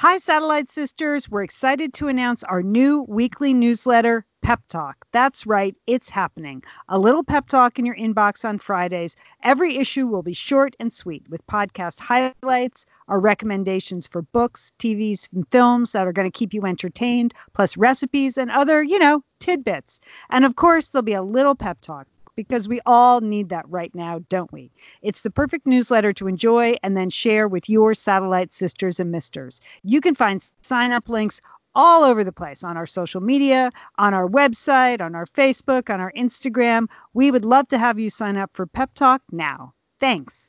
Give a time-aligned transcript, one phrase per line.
[0.00, 1.28] Hi, Satellite Sisters.
[1.28, 5.04] We're excited to announce our new weekly newsletter, Pep Talk.
[5.10, 6.62] That's right, it's happening.
[6.88, 9.16] A little pep talk in your inbox on Fridays.
[9.42, 15.28] Every issue will be short and sweet with podcast highlights, our recommendations for books, TVs,
[15.32, 19.24] and films that are going to keep you entertained, plus recipes and other, you know,
[19.40, 19.98] tidbits.
[20.30, 22.06] And of course, there'll be a little pep talk
[22.38, 24.70] because we all need that right now, don't we?
[25.02, 29.60] It's the perfect newsletter to enjoy and then share with your satellite sisters and misters.
[29.82, 31.40] You can find sign up links
[31.74, 35.98] all over the place on our social media, on our website, on our Facebook, on
[36.00, 36.86] our Instagram.
[37.12, 39.74] We would love to have you sign up for Pep Talk now.
[39.98, 40.48] Thanks.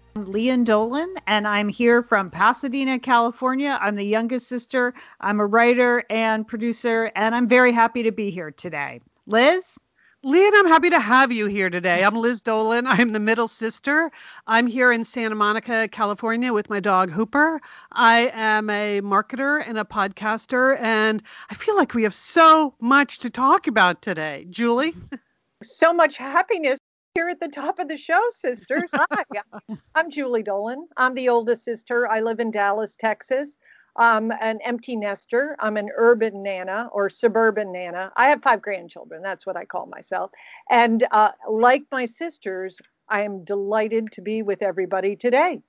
[0.13, 3.79] I'm Lian Dolan, and I'm here from Pasadena, California.
[3.81, 4.93] I'm the youngest sister.
[5.21, 8.99] I'm a writer and producer, and I'm very happy to be here today.
[9.25, 9.77] Liz?
[10.23, 12.03] Lian, I'm happy to have you here today.
[12.03, 12.87] I'm Liz Dolan.
[12.87, 14.11] I'm the middle sister.
[14.47, 17.61] I'm here in Santa Monica, California with my dog Hooper.
[17.93, 23.19] I am a marketer and a podcaster, and I feel like we have so much
[23.19, 24.45] to talk about today.
[24.49, 24.93] Julie?
[25.63, 26.79] So much happiness
[27.15, 28.89] here at the top of the show, sisters.
[28.93, 29.25] Hi,
[29.95, 30.87] I'm Julie Dolan.
[30.95, 32.07] I'm the oldest sister.
[32.07, 33.57] I live in Dallas, Texas.
[33.97, 35.57] I'm an empty nester.
[35.59, 38.13] I'm an urban nana or suburban nana.
[38.15, 39.21] I have five grandchildren.
[39.21, 40.31] That's what I call myself.
[40.69, 42.77] And uh, like my sisters,
[43.09, 45.61] I am delighted to be with everybody today.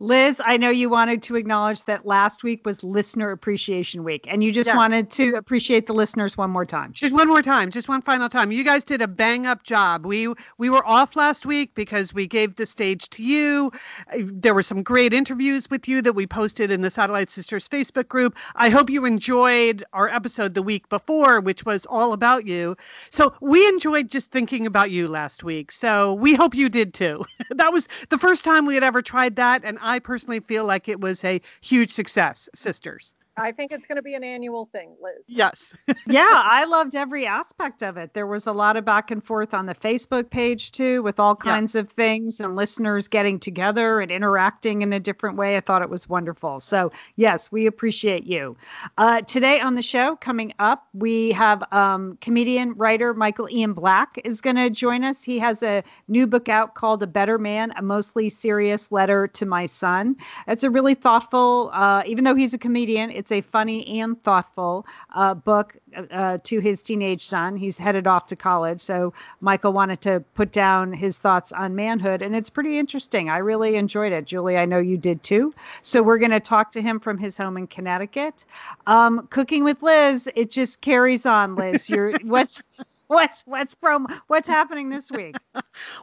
[0.00, 4.42] Liz, I know you wanted to acknowledge that last week was Listener Appreciation Week, and
[4.42, 4.76] you just yeah.
[4.76, 6.92] wanted to appreciate the listeners one more time.
[6.92, 8.50] Just one more time, just one final time.
[8.50, 10.04] You guys did a bang up job.
[10.04, 13.70] We we were off last week because we gave the stage to you.
[14.18, 18.08] There were some great interviews with you that we posted in the Satellite Sisters Facebook
[18.08, 18.36] group.
[18.56, 22.76] I hope you enjoyed our episode the week before, which was all about you.
[23.10, 25.70] So we enjoyed just thinking about you last week.
[25.70, 27.24] So we hope you did too.
[27.50, 30.88] that was the first time we had ever tried that, and I personally feel like
[30.88, 33.14] it was a huge success, sisters.
[33.36, 35.24] I think it's going to be an annual thing, Liz.
[35.26, 35.74] Yes.
[36.06, 38.14] yeah, I loved every aspect of it.
[38.14, 41.34] There was a lot of back and forth on the Facebook page too, with all
[41.34, 41.80] kinds yeah.
[41.80, 45.56] of things and listeners getting together and interacting in a different way.
[45.56, 46.60] I thought it was wonderful.
[46.60, 48.56] So, yes, we appreciate you.
[48.98, 54.20] Uh, today on the show, coming up, we have um, comedian, writer Michael Ian Black
[54.24, 55.22] is going to join us.
[55.22, 59.44] He has a new book out called A Better Man, a mostly serious letter to
[59.44, 60.14] my son.
[60.46, 64.84] It's a really thoughtful, uh, even though he's a comedian, it's a funny and thoughtful
[65.14, 65.78] uh, book
[66.10, 67.56] uh, to his teenage son.
[67.56, 68.82] He's headed off to college.
[68.82, 73.30] So Michael wanted to put down his thoughts on manhood, and it's pretty interesting.
[73.30, 74.26] I really enjoyed it.
[74.26, 75.54] Julie, I know you did too.
[75.80, 78.44] So we're going to talk to him from his home in Connecticut.
[78.86, 81.88] Um, cooking with Liz, it just carries on, Liz.
[81.88, 82.60] You're what's
[83.08, 85.36] what's what's from what's happening this week?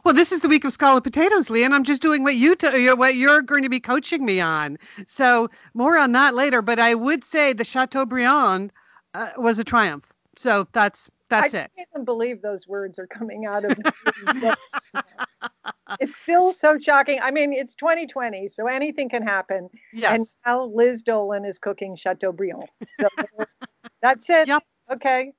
[0.04, 2.54] well, this is the week of scalloped potatoes, Lee, and I'm just doing what you
[2.54, 4.78] t- what you're going to be coaching me on.
[5.06, 6.62] So more on that later.
[6.62, 8.72] But I would say the Chateaubriand
[9.14, 10.06] uh, was a triumph.
[10.36, 11.70] So that's that's I it.
[11.78, 13.76] I can't believe those words are coming out of.
[16.00, 17.20] it's still so shocking.
[17.22, 19.68] I mean, it's 2020, so anything can happen.
[19.92, 20.12] Yes.
[20.12, 22.68] And now Liz Dolan is cooking Chateaubriand.
[23.00, 23.08] So
[24.02, 24.48] that's it.
[24.52, 24.62] Yep.
[24.92, 25.32] Okay.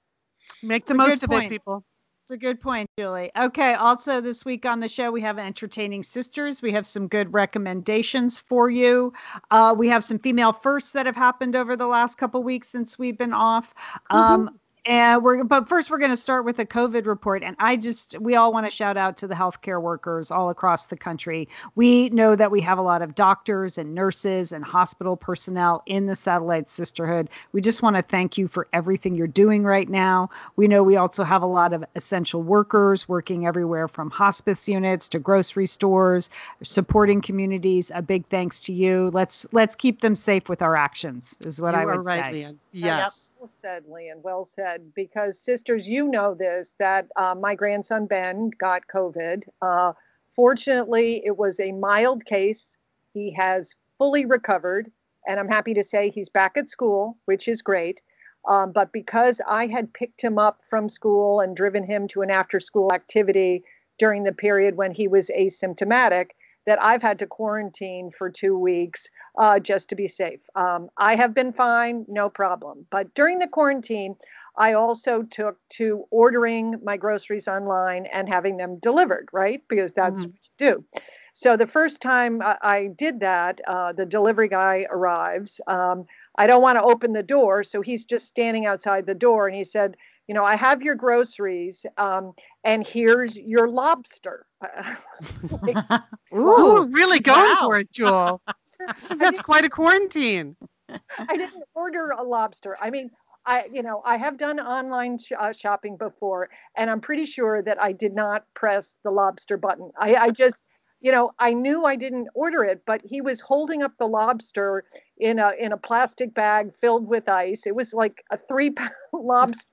[0.62, 1.46] Make the most of point.
[1.46, 1.84] it, people.
[2.24, 3.32] It's a good point, Julie.
[3.38, 3.74] Okay.
[3.74, 6.62] Also, this week on the show, we have Entertaining Sisters.
[6.62, 9.12] We have some good recommendations for you.
[9.52, 12.98] Uh, we have some female firsts that have happened over the last couple weeks since
[12.98, 13.74] we've been off.
[14.10, 14.56] Mm-hmm.
[14.86, 17.42] And we're, but first, we're going to start with a COVID report.
[17.42, 20.88] And I just, we all want to shout out to the healthcare workers all across
[20.88, 21.48] the country.
[21.76, 26.08] We know that we have a lot of doctors and nurses and hospital personnel in
[26.08, 27.30] the Satellite Sisterhood.
[27.54, 30.30] We just want to thank you for everything you're doing right now.
[30.58, 35.08] We know we also have a lot of essential workers working everywhere from hospice units
[35.10, 36.30] to grocery stores,
[36.62, 37.90] supporting communities.
[37.96, 39.12] A big thanks to you.
[39.14, 41.38] Let's let's keep them safe with our actions.
[41.46, 42.32] Is what you I would right, say.
[42.32, 42.60] Lian.
[42.74, 43.32] Yes.
[43.44, 44.22] Well said, Lian.
[44.22, 44.94] Well said.
[44.96, 49.44] Because, sisters, you know this that uh, my grandson Ben got COVID.
[49.62, 49.92] Uh,
[50.34, 52.78] fortunately, it was a mild case.
[53.14, 54.90] He has fully recovered,
[55.28, 58.00] and I'm happy to say he's back at school, which is great.
[58.48, 62.30] Um, but because I had picked him up from school and driven him to an
[62.30, 63.66] after school activity
[64.00, 66.28] during the period when he was asymptomatic,
[66.66, 69.08] that I've had to quarantine for two weeks
[69.38, 70.40] uh, just to be safe.
[70.56, 72.86] Um, I have been fine, no problem.
[72.90, 74.16] But during the quarantine,
[74.56, 79.62] I also took to ordering my groceries online and having them delivered, right?
[79.68, 80.30] Because that's mm-hmm.
[80.30, 81.02] what you do.
[81.34, 85.60] So the first time I, I did that, uh, the delivery guy arrives.
[85.68, 86.06] Um,
[86.38, 89.56] I don't want to open the door, so he's just standing outside the door, and
[89.56, 89.98] he said,
[90.28, 92.34] "You know, I have your groceries, um,
[92.64, 94.46] and here's your lobster."
[95.62, 95.78] like,
[96.34, 97.62] Ooh, really going wow.
[97.66, 98.42] for it, Jewel.
[99.18, 100.56] That's quite a quarantine.
[100.90, 102.78] I didn't order a lobster.
[102.82, 103.12] I mean,
[103.46, 107.62] I, you know, I have done online sh- uh, shopping before, and I'm pretty sure
[107.62, 109.92] that I did not press the lobster button.
[110.00, 110.64] I, I just,
[111.02, 114.86] you know, I knew I didn't order it, but he was holding up the lobster
[115.18, 117.64] in a in a plastic bag filled with ice.
[117.66, 119.68] It was like a three pound lobster.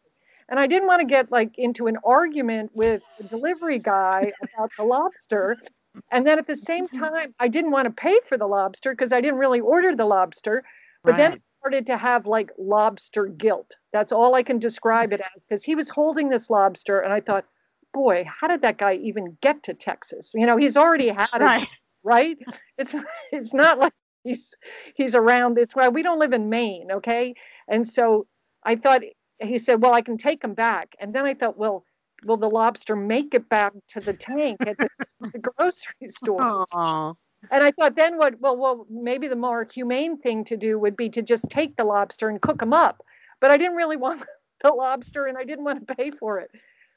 [0.50, 4.72] And I didn't want to get like into an argument with the delivery guy about
[4.76, 5.56] the lobster.
[6.10, 6.98] And then at the same mm-hmm.
[6.98, 10.04] time, I didn't want to pay for the lobster because I didn't really order the
[10.04, 10.64] lobster.
[11.04, 11.18] But right.
[11.18, 13.76] then I started to have like lobster guilt.
[13.92, 17.20] That's all I can describe it as because he was holding this lobster and I
[17.20, 17.44] thought,
[17.92, 20.32] boy, how did that guy even get to Texas?
[20.34, 21.62] You know, he's already had right.
[21.62, 21.68] it,
[22.02, 22.38] right?
[22.78, 22.94] It's
[23.32, 23.92] it's not like
[24.24, 24.54] he's
[24.94, 25.88] he's around this way.
[25.88, 27.34] We don't live in Maine, okay?
[27.68, 28.26] And so
[28.64, 29.02] I thought
[29.40, 30.94] he said, Well, I can take him back.
[31.00, 31.84] And then I thought, well,
[32.24, 34.88] will the lobster make it back to the tank at the,
[35.32, 36.66] the grocery store?
[36.72, 37.14] Aww.
[37.50, 40.96] And I thought then what well well maybe the more humane thing to do would
[40.96, 43.04] be to just take the lobster and cook them up.
[43.40, 44.22] But I didn't really want
[44.62, 46.50] the lobster and I didn't want to pay for it.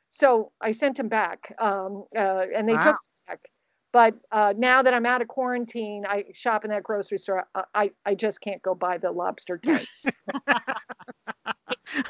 [0.10, 2.84] So I sent him back, um, uh, and they wow.
[2.84, 2.98] took
[3.28, 3.40] back.
[3.92, 7.48] But uh, now that I'm out of quarantine, I shop in that grocery store.
[7.56, 9.88] I, I, I just can't go by the lobster tank.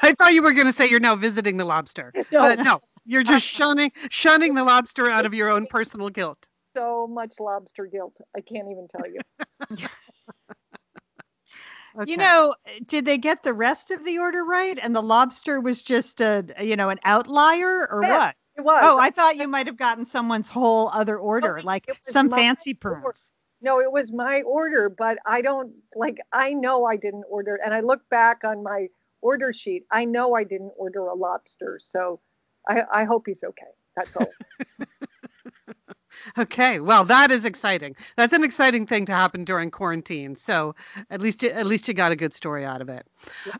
[0.02, 2.40] I thought you were going to say you're now visiting the lobster, no.
[2.40, 6.48] but no, you're just shunning shunning the lobster out of your own personal guilt.
[6.76, 8.14] So much lobster guilt.
[8.36, 9.86] I can't even tell you.
[11.96, 12.10] Okay.
[12.10, 14.78] You know, did they get the rest of the order right?
[14.82, 18.34] And the lobster was just a, you know, an outlier or yes, what?
[18.56, 18.82] It was.
[18.84, 22.74] Oh, I thought you might have gotten someone's whole other order, no, like some fancy
[22.74, 23.30] prunes.
[23.62, 27.60] No, it was my order, but I don't like, I know I didn't order.
[27.64, 28.88] And I look back on my
[29.24, 29.84] order sheet.
[29.90, 31.80] I know I didn't order a lobster.
[31.82, 32.20] So
[32.68, 33.72] I, I hope he's okay.
[33.96, 34.36] That's all.
[36.38, 37.94] Okay, well, that is exciting.
[38.16, 40.36] That's an exciting thing to happen during quarantine.
[40.36, 40.74] So
[41.10, 43.06] at least you, at least you got a good story out of it.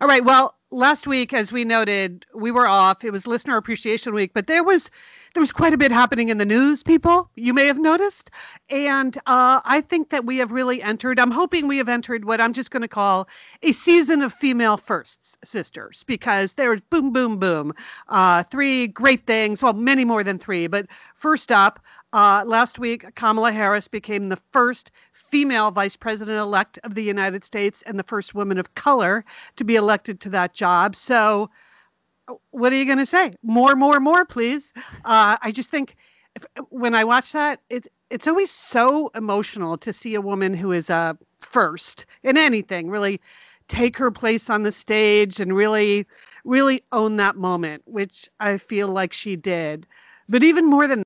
[0.00, 0.24] All right.
[0.24, 3.04] Well, last week, as we noted, we were off.
[3.04, 4.90] It was Listener Appreciation Week, but there was
[5.34, 6.82] there was quite a bit happening in the news.
[6.82, 8.30] People, you may have noticed,
[8.68, 11.18] and uh, I think that we have really entered.
[11.18, 13.28] I'm hoping we have entered what I'm just going to call
[13.62, 17.72] a season of female firsts, sisters, because there's boom, boom, boom,
[18.08, 19.62] uh, three great things.
[19.62, 20.86] Well, many more than three, but
[21.16, 21.80] first up.
[22.14, 27.42] Uh, last week, Kamala Harris became the first female vice president elect of the United
[27.42, 29.24] States and the first woman of color
[29.56, 30.94] to be elected to that job.
[30.94, 31.50] So,
[32.52, 33.32] what are you going to say?
[33.42, 34.72] More, more, more, please.
[35.04, 35.96] Uh, I just think
[36.36, 40.70] if, when I watch that, it's it's always so emotional to see a woman who
[40.70, 43.20] is a first in anything really
[43.66, 46.06] take her place on the stage and really,
[46.44, 49.84] really own that moment, which I feel like she did.
[50.28, 51.02] But even more than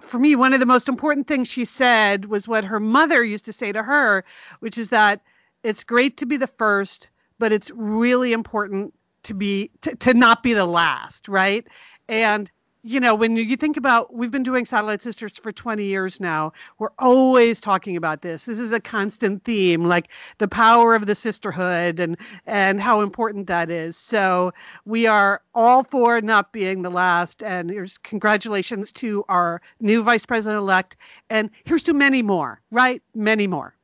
[0.00, 3.44] for me, one of the most important things she said was what her mother used
[3.46, 4.24] to say to her,
[4.60, 5.20] which is that
[5.62, 10.42] it's great to be the first, but it's really important to be to, to not
[10.42, 11.66] be the last, right?
[12.08, 12.50] And
[12.82, 16.52] you know, when you think about, we've been doing Satellite Sisters for 20 years now.
[16.78, 18.44] We're always talking about this.
[18.44, 20.08] This is a constant theme, like
[20.38, 22.16] the power of the sisterhood and
[22.46, 23.96] and how important that is.
[23.96, 24.52] So
[24.84, 27.42] we are all for not being the last.
[27.42, 30.96] And here's congratulations to our new vice president elect.
[31.30, 33.02] And here's to many more, right?
[33.14, 33.74] Many more.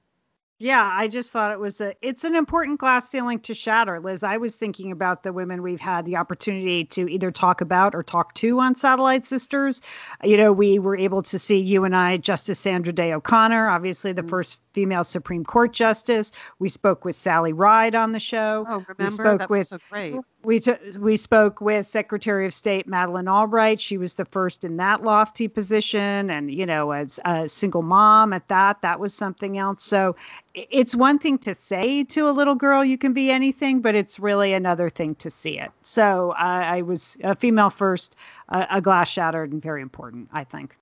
[0.61, 4.23] Yeah, I just thought it was a it's an important glass ceiling to shatter, Liz.
[4.23, 8.05] I was thinking about the women we've had the opportunity to either talk about or
[8.05, 9.83] talk to on Satellite Sisters.
[10.23, 14.13] You know, we were able to see you and I Justice Sandra Day O'Connor, obviously
[14.13, 14.31] the mm-hmm.
[14.31, 16.31] first female Supreme Court justice.
[16.61, 18.65] We spoke with Sally Ride on the show.
[18.69, 18.95] Oh, remember?
[18.99, 20.15] We spoke that with so great.
[20.45, 23.81] We t- we spoke with Secretary of State Madeleine Albright.
[23.81, 28.33] She was the first in that lofty position, and you know, as a single mom
[28.33, 29.83] at that, that was something else.
[29.83, 30.17] So
[30.55, 34.19] it's one thing to say to a little girl you can be anything, but it's
[34.19, 35.71] really another thing to see it.
[35.83, 36.35] So uh,
[36.67, 38.17] I was a female first,
[38.51, 40.77] uh, a glass shattered, and very important, I think.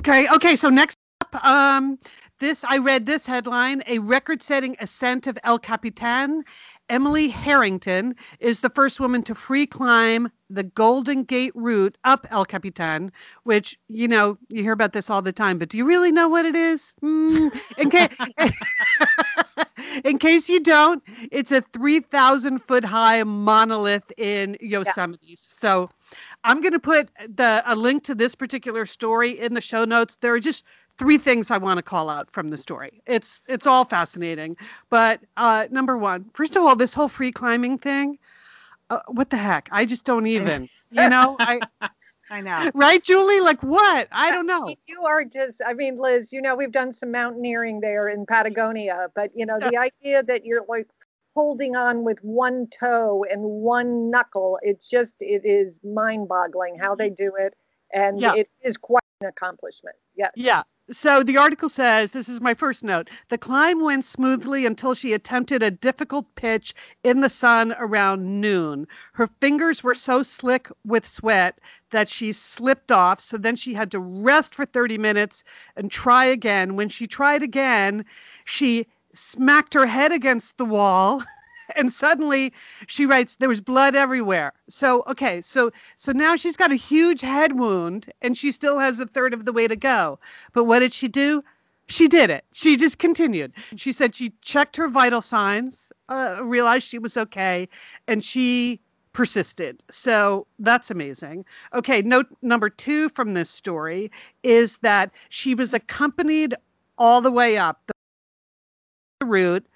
[0.00, 0.28] Okay.
[0.28, 0.56] Okay.
[0.56, 1.98] So next up, um,
[2.38, 6.44] this I read this headline: a record-setting ascent of El Capitan
[6.88, 12.44] Emily Harrington is the first woman to free climb the Golden Gate route up El
[12.44, 13.12] Capitan,
[13.44, 16.28] which, you know, you hear about this all the time, but do you really know
[16.28, 16.92] what it is?
[17.02, 18.08] Mm, in, case,
[20.04, 25.18] in case you don't, it's a 3,000 foot high monolith in Yosemite.
[25.26, 25.36] Yeah.
[25.36, 25.90] So
[26.44, 30.16] I'm going to put the a link to this particular story in the show notes.
[30.20, 30.64] There are just
[30.98, 33.00] three things I want to call out from the story.
[33.06, 34.56] It's it's all fascinating,
[34.90, 38.18] but uh, number one, first of all, this whole free climbing thing.
[38.90, 39.68] Uh, what the heck?
[39.70, 40.68] I just don't even.
[40.90, 41.60] you know, I.
[42.30, 42.70] I know.
[42.74, 43.40] Right, Julie?
[43.40, 44.08] Like what?
[44.12, 44.74] I don't know.
[44.86, 49.08] You are just, I mean, Liz, you know, we've done some mountaineering there in Patagonia,
[49.14, 50.88] but, you know, the idea that you're like
[51.34, 56.94] holding on with one toe and one knuckle, it's just, it is mind boggling how
[56.94, 57.54] they do it.
[57.94, 58.34] And yeah.
[58.34, 59.96] it is quite accomplishment.
[60.16, 60.32] Yes.
[60.36, 64.94] Yeah so the article says this is my first note the climb went smoothly until
[64.94, 70.70] she attempted a difficult pitch in the sun around noon her fingers were so slick
[70.84, 71.58] with sweat
[71.90, 75.44] that she slipped off so then she had to rest for 30 minutes
[75.76, 78.04] and try again when she tried again
[78.44, 81.22] she smacked her head against the wall
[81.76, 82.52] and suddenly
[82.86, 84.52] she writes there was blood everywhere.
[84.68, 89.00] So okay so so now she's got a huge head wound and she still has
[89.00, 90.18] a third of the way to go.
[90.52, 91.42] But what did she do?
[91.88, 92.44] She did it.
[92.52, 93.52] She just continued.
[93.76, 97.68] She said she checked her vital signs uh, realized she was okay
[98.06, 98.80] and she
[99.12, 99.82] persisted.
[99.90, 101.44] So that's amazing.
[101.74, 104.10] Okay note number two from this story
[104.42, 106.54] is that she was accompanied
[106.98, 109.66] all the way up the route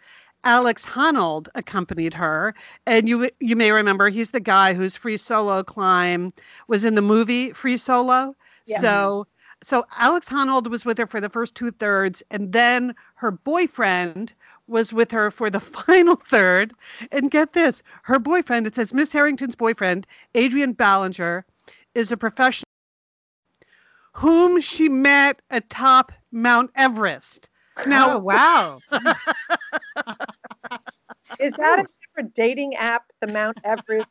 [0.44, 2.54] Alex Honnold accompanied her,
[2.86, 6.32] and you you may remember he's the guy whose free solo climb
[6.68, 8.34] was in the movie Free Solo.
[8.66, 8.80] Yeah.
[8.80, 9.26] So
[9.62, 14.34] so Alex Honnold was with her for the first two thirds, and then her boyfriend
[14.66, 16.74] was with her for the final third.
[17.12, 21.44] And get this, her boyfriend, it says Miss Harrington's boyfriend, Adrian Ballinger,
[21.94, 22.66] is a professional
[24.14, 27.48] whom she met atop Mount Everest.
[27.86, 28.78] Now, oh, wow.
[31.40, 34.08] Is that a separate dating app, the Mount Everest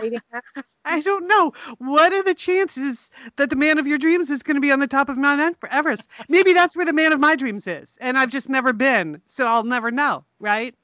[0.00, 0.44] dating app?
[0.84, 1.52] I don't know.
[1.78, 4.80] What are the chances that the man of your dreams is going to be on
[4.80, 6.08] the top of Mount Everest?
[6.28, 9.46] Maybe that's where the man of my dreams is, and I've just never been, so
[9.46, 10.74] I'll never know, right?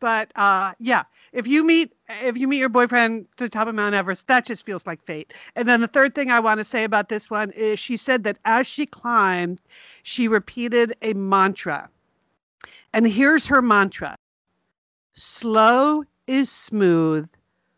[0.00, 3.74] But uh, yeah, if you meet if you meet your boyfriend to the top of
[3.74, 5.32] Mount Everest, that just feels like fate.
[5.56, 8.24] And then the third thing I want to say about this one is she said
[8.24, 9.60] that as she climbed,
[10.02, 11.88] she repeated a mantra.
[12.92, 14.16] And here's her mantra
[15.14, 17.28] slow is smooth,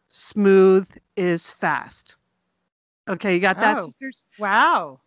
[0.09, 2.16] smooth is fast.
[3.09, 4.25] Okay, you got that, oh, sisters?
[4.38, 5.00] Wow.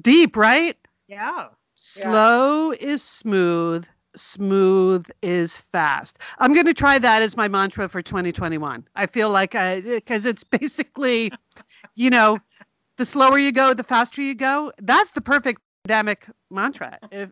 [0.00, 0.76] deep, right?
[1.06, 1.48] Yeah.
[1.74, 2.78] Slow yeah.
[2.88, 6.18] is smooth, smooth is fast.
[6.38, 8.86] I'm going to try that as my mantra for 2021.
[8.94, 11.32] I feel like I, because it's basically,
[11.94, 12.38] you know,
[12.98, 14.72] the slower you go, the faster you go.
[14.78, 17.30] That's the perfect pandemic mantra, if,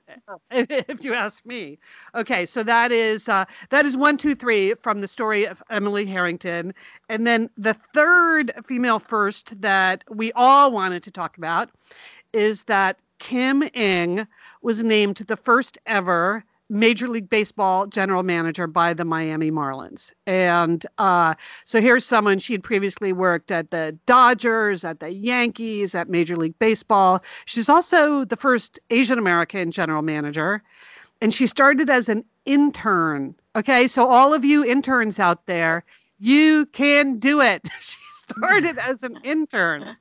[0.50, 1.78] if, you ask me.
[2.14, 6.04] Okay, so that is uh, that is one, two, three from the story of Emily
[6.04, 6.74] Harrington,
[7.08, 11.70] and then the third female first that we all wanted to talk about
[12.32, 14.26] is that Kim Ng
[14.62, 20.12] was named the first ever Major League Baseball general manager by the Miami Marlins.
[20.26, 21.34] And uh,
[21.64, 26.36] so here's someone she had previously worked at the Dodgers, at the Yankees, at Major
[26.36, 27.22] League Baseball.
[27.44, 30.62] She's also the first Asian American general manager.
[31.20, 33.34] And she started as an intern.
[33.56, 35.84] Okay, so all of you interns out there,
[36.18, 37.68] you can do it.
[38.30, 39.96] started as an intern.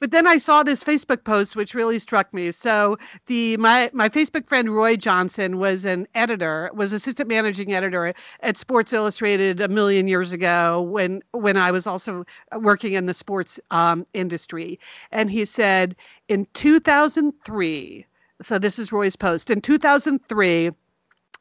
[0.00, 2.50] But then I saw this Facebook post which really struck me.
[2.50, 8.14] So the my my Facebook friend Roy Johnson was an editor, was assistant managing editor
[8.40, 12.24] at Sports Illustrated a million years ago when when I was also
[12.60, 14.78] working in the sports um, industry.
[15.12, 15.96] And he said
[16.28, 18.06] in 2003,
[18.42, 20.70] so this is Roy's post, in 2003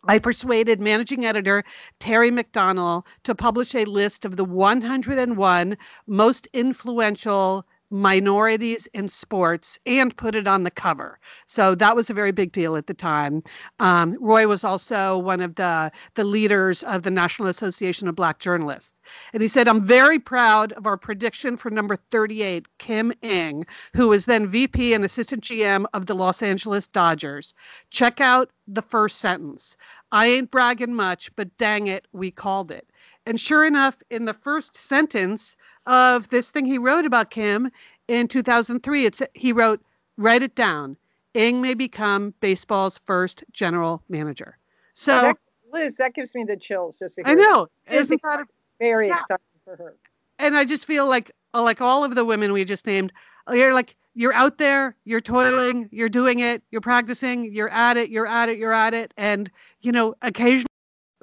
[0.05, 1.63] I persuaded managing editor
[1.99, 10.17] Terry McDonell to publish a list of the 101 most influential minorities in sports and
[10.17, 11.19] put it on the cover.
[11.45, 13.43] So that was a very big deal at the time.
[13.79, 18.39] Um, Roy was also one of the, the leaders of the National Association of Black
[18.39, 18.99] Journalists.
[19.31, 24.07] And he said, I'm very proud of our prediction for number 38, Kim Ng, who
[24.07, 27.53] was then VP and assistant GM of the Los Angeles Dodgers.
[27.91, 29.77] Check out the first sentence.
[30.11, 32.89] I ain't bragging much, but dang it, we called it.
[33.25, 37.69] And sure enough, in the first sentence, of this thing he wrote about Kim
[38.07, 39.05] in 2003.
[39.05, 39.81] It's he wrote,
[40.17, 40.97] "Write it down.
[41.35, 44.57] Ng may become baseball's first general manager."
[44.93, 45.37] So, oh, that,
[45.71, 46.99] Liz, that gives me the chills.
[46.99, 48.45] Just I know, isn't that a,
[48.79, 49.15] very yeah.
[49.15, 49.95] exciting for her?
[50.39, 53.11] And I just feel like, like all of the women we just named,
[53.51, 58.11] you're like you're out there, you're toiling, you're doing it, you're practicing, you're at it,
[58.11, 59.49] you're at it, you're at it, and
[59.81, 60.67] you know, occasionally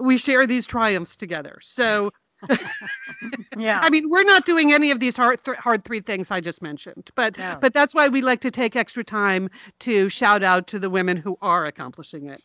[0.00, 1.59] we share these triumphs together.
[1.62, 2.12] So
[3.59, 3.80] yeah.
[3.83, 6.62] I mean, we're not doing any of these hard th- hard three things I just
[6.62, 7.59] mentioned, but no.
[7.61, 11.16] but that's why we like to take extra time to shout out to the women
[11.16, 12.42] who are accomplishing it.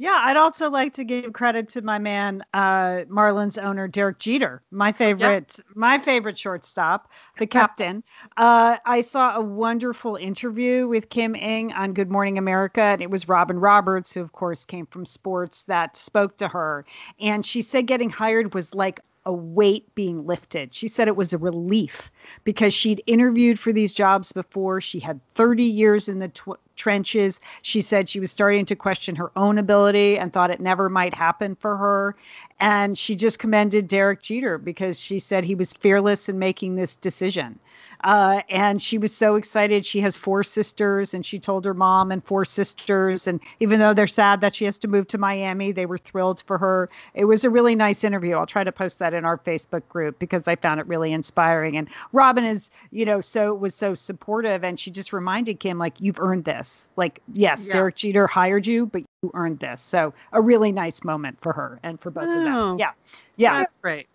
[0.00, 4.62] Yeah, I'd also like to give credit to my man, uh, Marlins owner Derek Jeter,
[4.70, 5.66] my favorite, yep.
[5.74, 8.02] my favorite shortstop, the captain.
[8.38, 13.10] Uh, I saw a wonderful interview with Kim Ng on Good Morning America, and it
[13.10, 16.86] was Robin Roberts, who of course came from sports, that spoke to her,
[17.20, 20.72] and she said getting hired was like a weight being lifted.
[20.72, 22.10] She said it was a relief
[22.44, 24.80] because she'd interviewed for these jobs before.
[24.80, 27.40] She had 30 years in the tw- trenches.
[27.62, 31.14] She said she was starting to question her own ability and thought it never might
[31.14, 32.16] happen for her.
[32.60, 36.94] And she just commended Derek Jeter because she said he was fearless in making this
[36.94, 37.58] decision.
[38.04, 39.84] Uh, and she was so excited.
[39.84, 43.26] She has four sisters, and she told her mom and four sisters.
[43.26, 46.42] And even though they're sad that she has to move to Miami, they were thrilled
[46.46, 46.88] for her.
[47.14, 48.36] It was a really nice interview.
[48.36, 51.76] I'll try to post that in our Facebook group because I found it really inspiring.
[51.76, 56.00] And Robin is, you know, so was so supportive, and she just reminded Kim like,
[56.00, 56.69] "You've earned this.
[56.96, 57.72] Like, yes, yeah.
[57.72, 61.80] Derek Jeter hired you, but you earned this." So a really nice moment for her
[61.82, 62.78] and for both oh, of them.
[62.78, 62.92] Yeah,
[63.36, 64.08] yeah, that's great.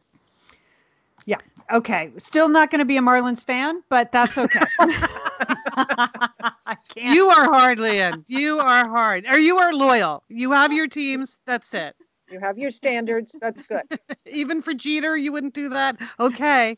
[1.26, 1.38] Yeah.
[1.72, 2.12] Okay.
[2.18, 4.60] Still not going to be a Marlins fan, but that's okay.
[4.80, 7.16] I can't.
[7.16, 8.24] You are hard, Lian.
[8.28, 9.26] You are hard.
[9.28, 10.24] Or you are loyal.
[10.30, 11.40] You have your teams.
[11.46, 11.96] That's it.
[12.30, 13.36] You have your standards.
[13.40, 13.84] That's good.
[14.26, 15.98] Even for Jeter, you wouldn't do that.
[16.20, 16.78] Okay.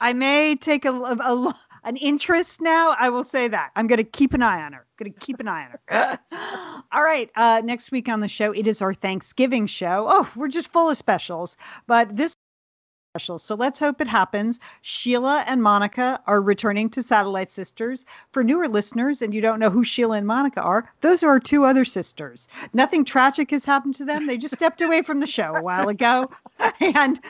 [0.00, 1.54] I may take a, a,
[1.84, 2.94] an interest now.
[2.98, 3.70] I will say that.
[3.76, 4.86] I'm going to keep an eye on her.
[4.98, 6.18] Going to keep an eye on her.
[6.92, 7.30] All right.
[7.36, 10.06] Uh, next week on the show, it is our Thanksgiving show.
[10.08, 11.56] Oh, we're just full of specials.
[11.86, 12.34] But this
[13.14, 13.38] special.
[13.38, 14.58] So let's hope it happens.
[14.80, 18.06] Sheila and Monica are returning to Satellite Sisters.
[18.30, 21.38] For newer listeners, and you don't know who Sheila and Monica are, those are our
[21.38, 22.48] two other sisters.
[22.72, 24.26] Nothing tragic has happened to them.
[24.26, 26.30] They just stepped away from the show a while ago.
[26.80, 27.20] And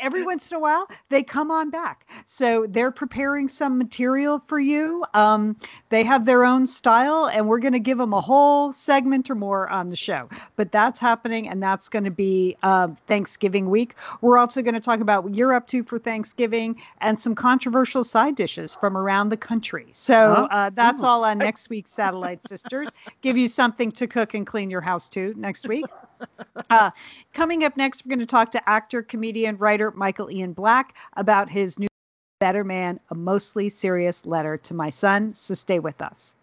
[0.00, 2.06] every once in a while they come on back.
[2.26, 5.04] So they're preparing some material for you.
[5.14, 5.56] Um,
[5.88, 9.34] they have their own style and we're going to give them a whole segment or
[9.34, 10.28] more on the show.
[10.56, 13.94] But that's happening and that's going to be uh, thanksgiving week.
[14.20, 18.04] We're also going to talk about what you're up to for thanksgiving and some controversial
[18.04, 19.86] side dishes from around the country.
[19.92, 22.88] So uh, that's all on next week's satellite sisters.
[23.20, 25.86] Give you something to cook and clean your house to next week.
[26.70, 26.90] Uh,
[27.32, 31.50] coming up next we're going to talk to actor comedian writer Michael Ian Black about
[31.50, 31.88] his new
[32.40, 35.34] Better Man, a mostly serious letter to my son.
[35.34, 36.34] So stay with us.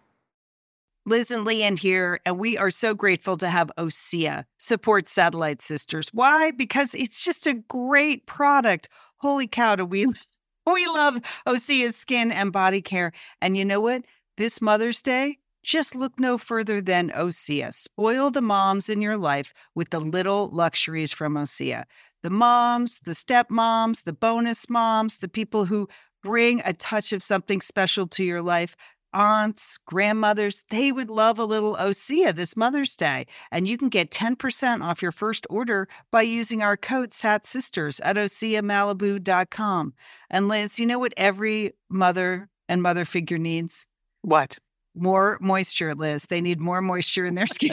[1.06, 6.08] Liz and Lian here, and we are so grateful to have OSEA support Satellite Sisters.
[6.12, 6.52] Why?
[6.52, 8.88] Because it's just a great product.
[9.16, 10.06] Holy cow, do we
[10.66, 11.16] we love
[11.48, 13.10] OSEA's skin and body care.
[13.40, 14.02] And you know what?
[14.36, 17.74] This Mother's Day, just look no further than OSEA.
[17.74, 21.82] Spoil the moms in your life with the little luxuries from OSEA
[22.22, 25.88] the moms, the stepmoms, the bonus moms, the people who
[26.22, 28.76] bring a touch of something special to your life,
[29.12, 33.26] aunts, grandmothers, they would love a little OSEA this Mother's Day.
[33.50, 38.00] And you can get 10% off your first order by using our code SAT Sisters
[38.00, 39.94] at OSEAMalibu.com.
[40.30, 43.86] And Liz, you know what every mother and mother figure needs?
[44.22, 44.58] What?
[44.94, 46.24] More moisture, Liz.
[46.24, 47.72] They need more moisture in their skin.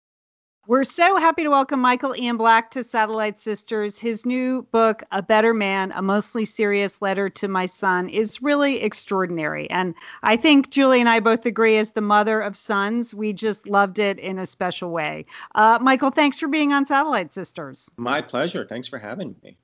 [0.67, 3.97] We're so happy to welcome Michael Ian Black to Satellite Sisters.
[3.97, 8.79] His new book, A Better Man, a mostly serious letter to my son, is really
[8.81, 9.67] extraordinary.
[9.71, 13.67] And I think Julie and I both agree, as the mother of sons, we just
[13.67, 15.25] loved it in a special way.
[15.55, 17.89] Uh, Michael, thanks for being on Satellite Sisters.
[17.97, 18.63] My pleasure.
[18.63, 19.57] Thanks for having me.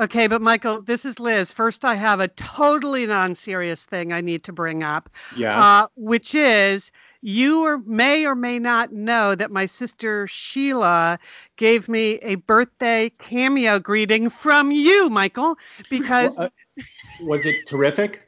[0.00, 1.52] Okay, but Michael, this is Liz.
[1.52, 5.10] First, I have a totally non serious thing I need to bring up.
[5.36, 5.60] Yeah.
[5.60, 11.18] Uh, which is you or may or may not know that my sister Sheila
[11.56, 15.56] gave me a birthday cameo greeting from you, Michael,
[15.90, 16.82] because Well, uh,
[17.22, 18.27] was it terrific?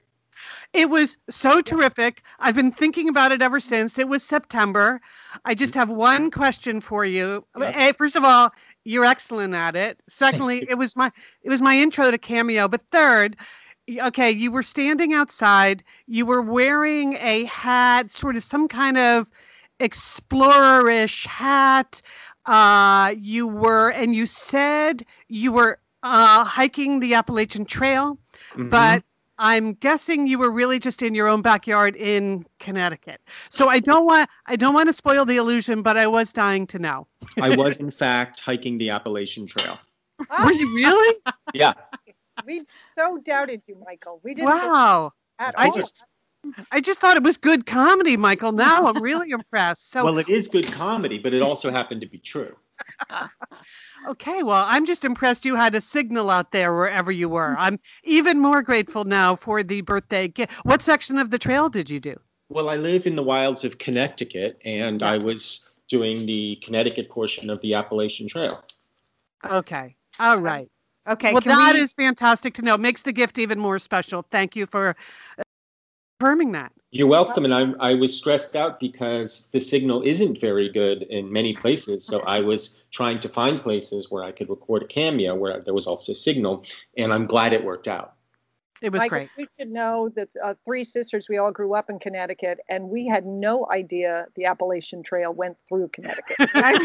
[0.72, 2.22] It was so terrific.
[2.38, 3.98] I've been thinking about it ever since.
[3.98, 5.00] It was September.
[5.44, 7.44] I just have one question for you.
[7.74, 8.50] Hey, first of all,
[8.84, 10.00] you're excellent at it.
[10.08, 11.10] Secondly, it was my
[11.42, 12.68] it was my intro to Cameo.
[12.68, 13.36] But third,
[14.00, 15.82] okay, you were standing outside.
[16.06, 19.28] You were wearing a hat, sort of some kind of
[19.80, 22.00] explorerish hat.
[22.46, 28.18] Uh, you were, and you said you were uh, hiking the Appalachian Trail,
[28.56, 28.70] Mhm.
[28.70, 29.02] but
[29.40, 33.22] I'm guessing you were really just in your own backyard in Connecticut.
[33.48, 36.66] So I don't want I don't want to spoil the illusion, but I was dying
[36.68, 37.06] to know.
[37.40, 39.78] I was in fact hiking the Appalachian Trail.
[40.44, 41.16] Were you really?
[41.54, 41.72] Yeah.
[42.46, 44.20] We so doubted you, Michael.
[44.22, 45.12] We didn't wow.
[45.38, 45.72] at I all.
[45.72, 46.04] just
[46.70, 48.52] I just thought it was good comedy, Michael.
[48.52, 49.90] Now I'm really impressed.
[49.90, 52.54] So well, it is good comedy, but it also happened to be true.
[54.08, 57.54] okay, well, I'm just impressed you had a signal out there wherever you were.
[57.58, 60.52] I'm even more grateful now for the birthday gift.
[60.64, 62.16] What section of the trail did you do?
[62.48, 67.50] Well, I live in the wilds of Connecticut, and I was doing the Connecticut portion
[67.50, 68.64] of the Appalachian Trail.
[69.44, 69.94] Okay.
[70.18, 70.68] All right.
[71.08, 72.76] Okay, well, can that we- is fantastic to know.
[72.76, 74.24] Makes the gift even more special.
[74.30, 74.96] Thank you for
[75.38, 75.42] uh,
[76.20, 76.72] confirming that.
[76.90, 77.44] You're welcome.
[77.44, 82.04] And I, I was stressed out because the signal isn't very good in many places.
[82.04, 85.72] So I was trying to find places where I could record a cameo where there
[85.72, 86.64] was also signal.
[86.98, 88.14] And I'm glad it worked out.
[88.82, 89.30] It was Michael, great.
[89.36, 93.06] We should know that uh, three sisters, we all grew up in Connecticut, and we
[93.06, 96.36] had no idea the Appalachian Trail went through Connecticut.
[96.54, 96.80] I'm,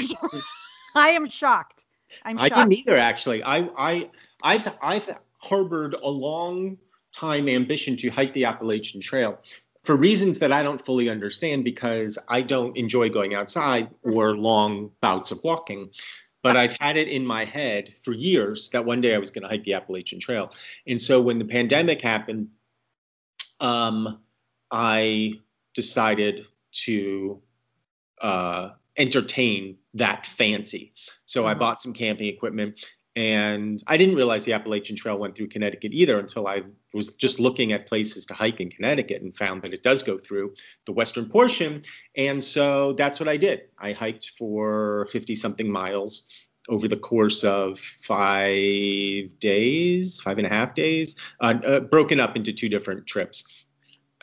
[0.94, 1.86] I am shocked.
[2.26, 2.70] I'm I shocked.
[2.70, 3.44] didn't either, actually.
[3.44, 4.10] I, I,
[4.44, 6.78] I've, I've harbored a long
[7.16, 9.40] time ambition to hike the Appalachian Trail
[9.84, 14.92] for reasons that I don't fully understand because I don't enjoy going outside or long
[15.02, 15.90] bouts of walking.
[16.42, 19.42] But I've had it in my head for years that one day I was going
[19.42, 20.52] to hike the Appalachian Trail.
[20.86, 22.50] And so when the pandemic happened,
[23.60, 24.20] um,
[24.70, 25.34] I
[25.74, 26.46] decided
[26.86, 27.42] to
[28.22, 30.94] uh, entertain that fancy.
[31.26, 31.60] So I Mhm.
[31.60, 36.20] bought some camping equipment and I didn't realize the Appalachian Trail went through Connecticut either
[36.20, 39.84] until I was just looking at places to hike in Connecticut and found that it
[39.84, 40.54] does go through
[40.86, 41.84] the western portion.
[42.18, 43.62] And so that's what I did.
[43.80, 46.28] I hiked for 50 something miles
[46.68, 52.36] over the course of five days, five and a half days, uh, uh, broken up
[52.36, 53.46] into two different trips.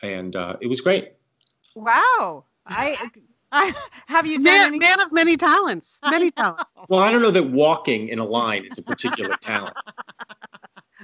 [0.03, 1.13] And uh, it was great.
[1.73, 2.45] Wow.
[2.67, 3.09] I,
[3.53, 3.73] I
[4.07, 4.79] have you done Man, any?
[4.79, 5.99] man of many talents.
[6.03, 6.63] Many talents.
[6.89, 9.75] Well, I don't know that walking in a line is a particular talent.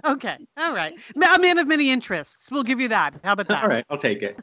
[0.06, 0.38] Okay.
[0.56, 0.98] All right.
[1.14, 2.50] A man of many interests.
[2.50, 3.16] We'll give you that.
[3.22, 3.64] How about that?
[3.64, 4.42] All right, I'll take it.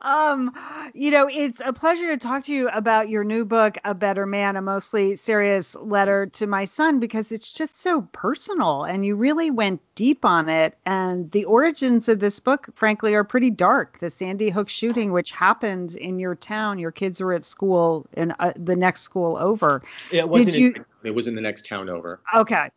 [0.00, 0.52] Um,
[0.94, 4.26] you know, it's a pleasure to talk to you about your new book, A Better
[4.26, 9.16] Man, a mostly serious letter to my son, because it's just so personal and you
[9.16, 10.76] really went deep on it.
[10.86, 13.98] And the origins of this book, frankly, are pretty dark.
[14.00, 18.32] The Sandy Hook shooting, which happened in your town, your kids were at school in
[18.38, 19.82] uh, the next school over.
[20.12, 20.56] It wasn't.
[20.56, 22.20] you- in, it was in the next town over.
[22.34, 22.68] Okay.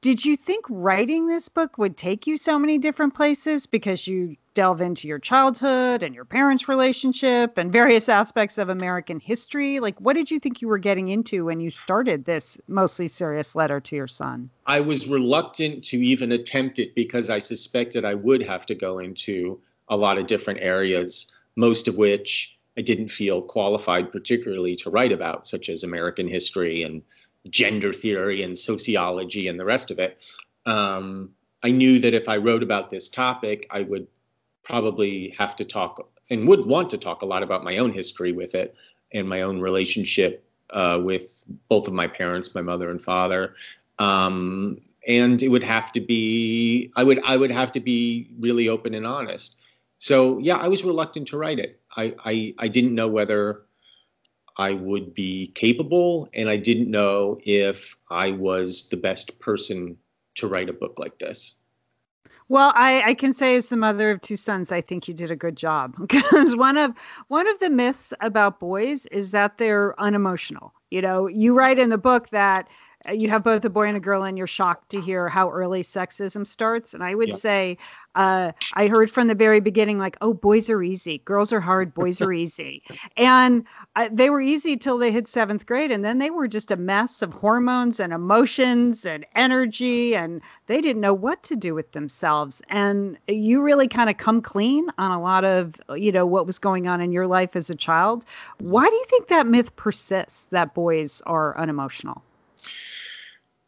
[0.00, 4.36] Did you think writing this book would take you so many different places because you
[4.54, 9.80] delve into your childhood and your parents' relationship and various aspects of American history?
[9.80, 13.54] Like, what did you think you were getting into when you started this mostly serious
[13.54, 14.50] letter to your son?
[14.66, 18.98] I was reluctant to even attempt it because I suspected I would have to go
[18.98, 24.90] into a lot of different areas, most of which I didn't feel qualified particularly to
[24.90, 27.02] write about, such as American history and
[27.50, 30.18] gender theory and sociology and the rest of it.
[30.64, 31.30] Um,
[31.62, 34.06] I knew that if I wrote about this topic, I would
[34.64, 38.32] probably have to talk and would want to talk a lot about my own history
[38.32, 38.74] with it
[39.12, 43.54] and my own relationship uh, with both of my parents, my mother and father.
[43.98, 48.68] Um, and it would have to be, I would, I would have to be really
[48.68, 49.60] open and honest.
[49.98, 51.80] So yeah, I was reluctant to write it.
[51.96, 53.62] I, I, I didn't know whether
[54.56, 59.96] I would be capable, and I didn't know if I was the best person
[60.34, 61.54] to write a book like this.
[62.48, 65.30] Well, I, I can say as the mother of two sons, I think you did
[65.30, 66.92] a good job because one of
[67.28, 70.72] one of the myths about boys is that they're unemotional.
[70.90, 72.68] You know, you write in the book that
[73.10, 75.82] you have both a boy and a girl and you're shocked to hear how early
[75.82, 76.94] sexism starts.
[76.94, 77.36] And i would yeah.
[77.36, 77.78] say
[78.14, 81.18] uh, i heard from the very beginning like oh boys are easy.
[81.24, 81.94] Girls are hard.
[81.94, 82.82] Boys are easy.
[83.16, 83.64] And
[83.96, 86.76] uh, they were easy till they hit seventh grade and then they were just a
[86.76, 91.92] mess of hormones and emotions and energy and they didn't know what to do with
[91.92, 92.62] themselves.
[92.68, 96.58] And you really kind of come clean on a lot of you know what was
[96.58, 98.24] going on in your life as a child.
[98.58, 102.22] Why do you think that myth persists that boys are unemotional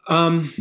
[0.07, 0.53] um,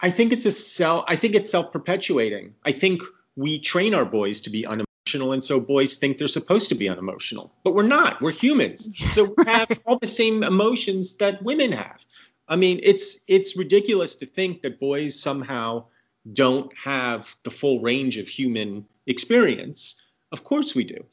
[0.00, 1.04] I think it's a self.
[1.08, 2.54] I think it's self-perpetuating.
[2.64, 3.02] I think
[3.36, 6.88] we train our boys to be unemotional, and so boys think they're supposed to be
[6.88, 8.20] unemotional, but we're not.
[8.20, 12.04] We're humans, so we have all the same emotions that women have.
[12.48, 15.86] I mean, it's it's ridiculous to think that boys somehow
[16.32, 20.02] don't have the full range of human experience.
[20.32, 21.04] Of course, we do.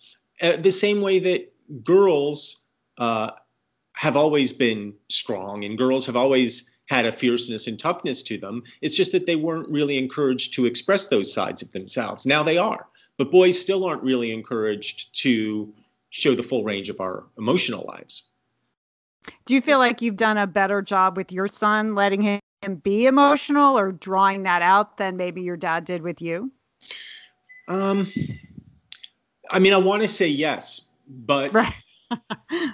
[0.42, 3.32] Uh, the same way that girls uh,
[3.96, 8.64] have always been strong, and girls have always had a fierceness and toughness to them.
[8.82, 12.26] It's just that they weren't really encouraged to express those sides of themselves.
[12.26, 15.74] Now they are, but boys still aren't really encouraged to
[16.10, 18.30] show the full range of our emotional lives.
[19.46, 22.40] Do you feel like you've done a better job with your son letting him
[22.84, 26.52] be emotional or drawing that out than maybe your dad did with you?
[27.68, 28.12] Um,
[29.50, 31.74] I mean, I want to say yes, but right,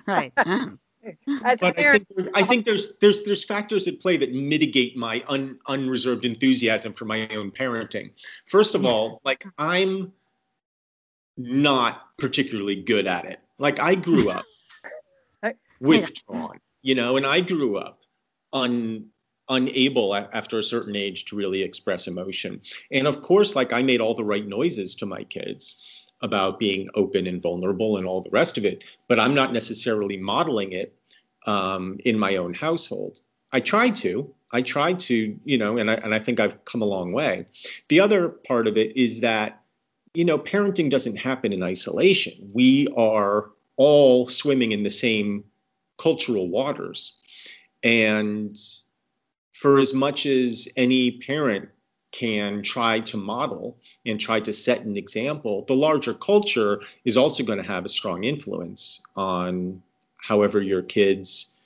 [0.07, 0.33] right.
[1.43, 5.23] As but I think, I think there's there's there's factors at play that mitigate my
[5.27, 8.11] un, unreserved enthusiasm for my own parenting.
[8.47, 10.11] First of all, like I'm
[11.37, 13.39] not particularly good at it.
[13.57, 14.45] Like I grew up
[15.79, 18.01] withdrawn, you know, and I grew up
[18.53, 19.07] un
[19.49, 22.61] unable after a certain age to really express emotion.
[22.91, 26.89] And of course, like I made all the right noises to my kids about being
[26.95, 30.93] open and vulnerable and all the rest of it, but I'm not necessarily modeling it
[31.49, 33.21] um, in my own household.
[33.51, 34.11] I try to.
[34.51, 37.45] I try to, you know, and I, and I think I've come a long way.
[37.87, 39.61] The other part of it is that,
[40.13, 42.33] you know, parenting doesn't happen in isolation.
[42.53, 45.43] We are all swimming in the same
[45.97, 47.19] cultural waters.
[47.83, 48.55] And
[49.51, 51.69] for as much as any parent
[52.11, 57.43] can try to model and try to set an example, the larger culture is also
[57.43, 59.81] going to have a strong influence on
[60.21, 61.57] however your kids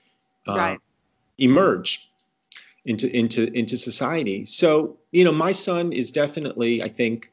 [0.47, 0.79] uh, right.
[1.37, 2.09] emerge
[2.85, 4.45] into into into society.
[4.45, 7.31] So you know, my son is definitely, I think,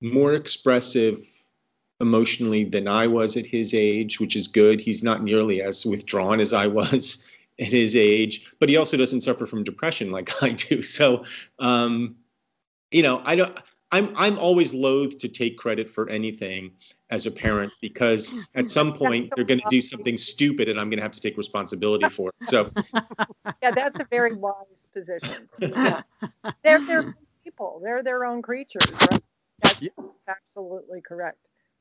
[0.00, 1.18] more expressive
[2.00, 4.80] emotionally than I was at his age, which is good.
[4.80, 7.24] He's not nearly as withdrawn as I was
[7.60, 10.82] at his age, but he also doesn't suffer from depression like I do.
[10.82, 11.24] So,
[11.58, 12.16] um,
[12.90, 13.58] you know, I don't.
[13.92, 16.72] I'm I'm always loath to take credit for anything
[17.12, 20.88] as a parent because at some point they're going to do something stupid and I'm
[20.88, 22.48] going to have to take responsibility for it.
[22.48, 22.70] So,
[23.62, 24.54] yeah, that's a very wise
[24.92, 25.48] position.
[25.58, 26.02] Yeah.
[26.64, 27.80] they're they're people.
[27.84, 28.90] They're their own creatures.
[29.10, 29.22] Right?
[29.62, 29.90] That's yeah.
[30.26, 31.38] absolutely correct.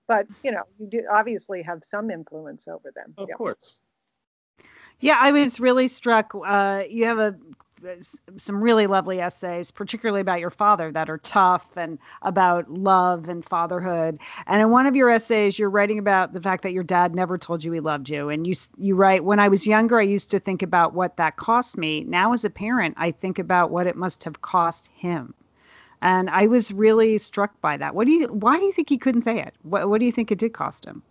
[0.08, 3.14] But you know, you do obviously have some influence over them.
[3.18, 3.36] Of yeah.
[3.36, 3.80] course.
[5.00, 6.34] Yeah, I was really struck.
[6.36, 7.36] Uh, you have a
[8.38, 13.44] some really lovely essays, particularly about your father, that are tough and about love and
[13.44, 14.20] fatherhood.
[14.48, 17.38] And in one of your essays, you're writing about the fact that your dad never
[17.38, 18.30] told you he loved you.
[18.30, 21.38] And you you write, when I was younger, I used to think about what that
[21.38, 22.04] cost me.
[22.04, 25.34] Now, as a parent, I think about what it must have cost him.
[26.02, 27.94] And I was really struck by that.
[27.96, 28.28] What do you?
[28.28, 29.54] Why do you think he couldn't say it?
[29.64, 31.04] What What do you think it did cost him?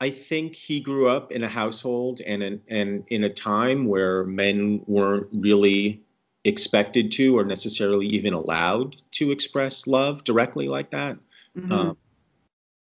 [0.00, 4.24] I think he grew up in a household and in, and in a time where
[4.24, 6.02] men weren't really
[6.44, 11.16] expected to or necessarily even allowed to express love directly like that.
[11.56, 11.72] Mm-hmm.
[11.72, 11.96] Um,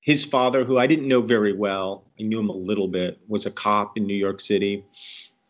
[0.01, 3.45] his father, who I didn't know very well, I knew him a little bit, was
[3.45, 4.85] a cop in New York City.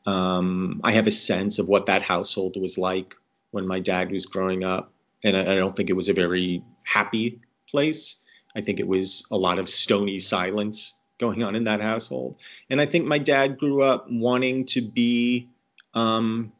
[0.05, 3.13] Um, I have a sense of what that household was like
[3.51, 6.63] when my dad was growing up, and I, I don't think it was a very
[6.83, 8.23] happy place.
[8.55, 12.35] I think it was a lot of stony silence going on in that household.
[12.69, 15.47] And I think my dad grew up wanting to be,
[15.93, 16.51] um,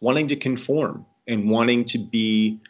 [0.00, 2.60] wanting to conform and wanting to be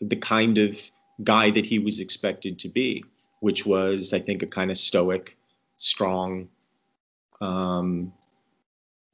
[0.00, 0.80] the kind of
[1.24, 3.04] guy that he was expected to be,
[3.40, 5.36] which was, I think, a kind of stoic,
[5.76, 6.48] strong
[7.40, 8.12] um,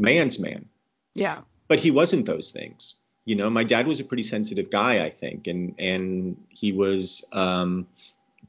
[0.01, 0.69] man's man.
[1.15, 1.39] Yeah.
[1.69, 3.01] But he wasn't those things.
[3.25, 7.25] You know, my dad was a pretty sensitive guy, I think, and and he was
[7.33, 7.87] um,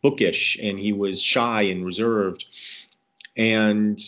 [0.04, 2.46] bookish and he was shy and reserved.
[3.36, 4.00] And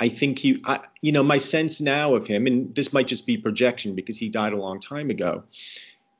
[0.00, 3.26] I think he, I, you know, my sense now of him, and this might just
[3.26, 5.42] be projection because he died a long time ago.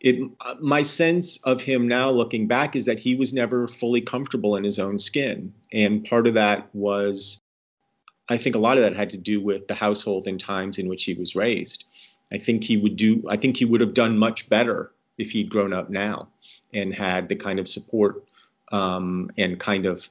[0.01, 4.57] It, my sense of him now looking back is that he was never fully comfortable
[4.57, 5.53] in his own skin.
[5.73, 7.39] And part of that was,
[8.31, 10.89] I think a lot of that had to do with the household and times in
[10.89, 11.85] which he was raised.
[12.33, 15.51] I think he would do, I think he would have done much better if he'd
[15.51, 16.29] grown up now
[16.73, 18.25] and had the kind of support
[18.71, 20.09] um, and kind of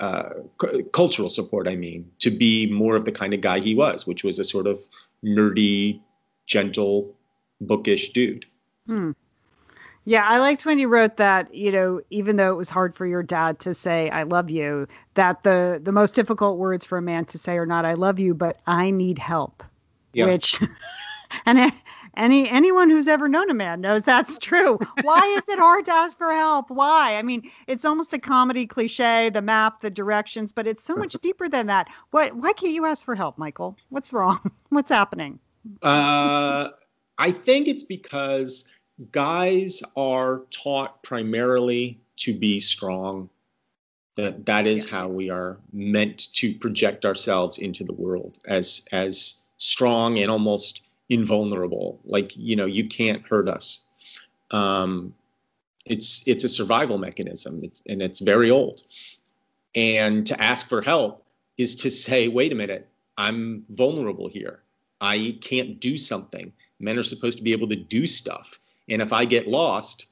[0.00, 3.74] uh, c- cultural support, I mean, to be more of the kind of guy he
[3.74, 4.80] was, which was a sort of
[5.24, 6.00] nerdy,
[6.46, 7.14] gentle,
[7.60, 8.46] bookish dude.
[8.86, 9.12] Hmm.
[10.06, 13.06] Yeah, I liked when you wrote that, you know, even though it was hard for
[13.06, 17.02] your dad to say I love you, that the the most difficult words for a
[17.02, 19.62] man to say are not I love you, but I need help.
[20.12, 20.26] Yeah.
[20.26, 20.60] Which
[21.46, 21.72] and
[22.16, 24.78] any anyone who's ever known a man knows that's true.
[25.02, 26.70] Why is it hard to ask for help?
[26.70, 27.16] Why?
[27.16, 31.14] I mean, it's almost a comedy cliche, the map, the directions, but it's so much
[31.14, 31.88] deeper than that.
[32.10, 33.76] What why can't you ask for help, Michael?
[33.90, 34.50] What's wrong?
[34.70, 35.38] What's happening?
[35.82, 36.70] Uh
[37.18, 38.66] I think it's because
[39.12, 43.30] guys are taught primarily to be strong.
[44.16, 49.42] That that is how we are meant to project ourselves into the world as as
[49.58, 52.00] strong and almost invulnerable.
[52.04, 53.86] Like you know, you can't hurt us.
[54.50, 55.14] Um,
[55.86, 58.82] it's it's a survival mechanism, it's, and it's very old.
[59.74, 61.26] And to ask for help
[61.58, 62.88] is to say, wait a minute,
[63.18, 64.62] I'm vulnerable here.
[65.00, 66.52] I can't do something.
[66.80, 68.58] Men are supposed to be able to do stuff.
[68.88, 70.06] And if I get lost,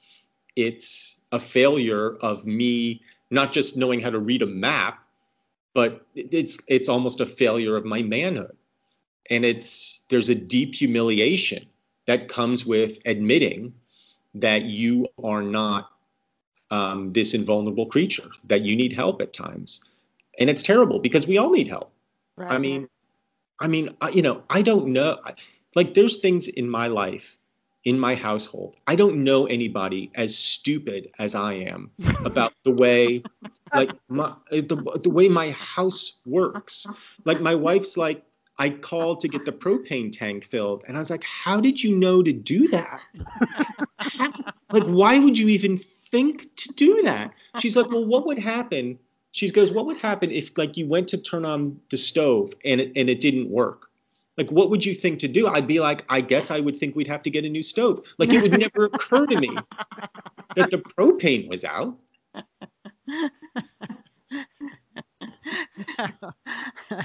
[0.56, 3.00] it's a failure of me
[3.30, 5.04] not just knowing how to read a map,
[5.74, 8.56] but it's it's almost a failure of my manhood
[9.30, 11.66] and it's there's a deep humiliation
[12.06, 13.72] that comes with admitting
[14.34, 15.90] that you are not
[16.70, 19.84] um, this invulnerable creature that you need help at times.
[20.38, 21.92] And it's terrible because we all need help.
[22.38, 22.50] Right.
[22.50, 22.88] i mean
[23.60, 25.18] i mean I, you know i don't know
[25.74, 27.36] like there's things in my life
[27.84, 31.90] in my household i don't know anybody as stupid as i am
[32.24, 33.22] about the way
[33.74, 36.86] like my the, the way my house works.
[37.24, 38.22] Like my wife's like
[38.62, 40.84] I called to get the propane tank filled.
[40.86, 43.00] And I was like, how did you know to do that?
[44.70, 47.32] like, why would you even think to do that?
[47.58, 49.00] She's like, well, what would happen?
[49.32, 52.80] She goes, what would happen if like you went to turn on the stove and
[52.80, 53.88] it, and it didn't work?
[54.38, 55.48] Like, what would you think to do?
[55.48, 57.98] I'd be like, I guess I would think we'd have to get a new stove.
[58.18, 59.50] Like, it would never occur to me
[60.54, 61.98] that the propane was out.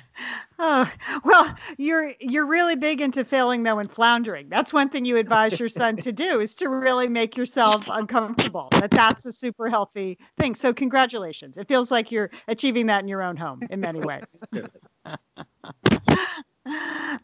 [0.60, 0.91] oh,
[1.23, 4.49] well, you're you're really big into failing though and floundering.
[4.49, 8.67] That's one thing you advise your son to do is to really make yourself uncomfortable.
[8.71, 10.55] That that's a super healthy thing.
[10.55, 11.57] So congratulations.
[11.57, 14.38] It feels like you're achieving that in your own home in many ways.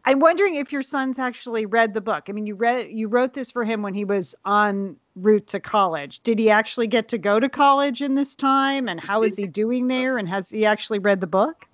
[0.05, 2.25] I'm wondering if your son's actually read the book.
[2.27, 5.59] I mean, you read you wrote this for him when he was on route to
[5.59, 6.21] college.
[6.21, 8.87] Did he actually get to go to college in this time?
[8.87, 10.17] And how is he doing there?
[10.17, 11.67] And has he actually read the book?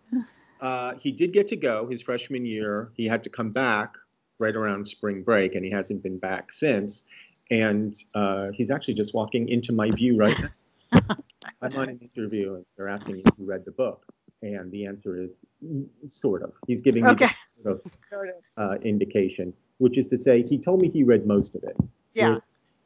[0.62, 2.92] Uh, he did get to go his freshman year.
[2.96, 3.94] He had to come back
[4.40, 7.04] right around spring break, and he hasn't been back since.
[7.52, 11.02] And uh, he's actually just walking into my view right now.
[11.62, 14.06] I'm on an interview, and they're asking if you read the book,
[14.42, 15.32] and the answer is
[16.08, 16.54] sort of.
[16.68, 17.30] He's giving me okay.
[17.64, 21.64] sort of uh, indication, which is to say, he told me he read most of
[21.64, 21.76] it.
[22.14, 22.38] Yeah.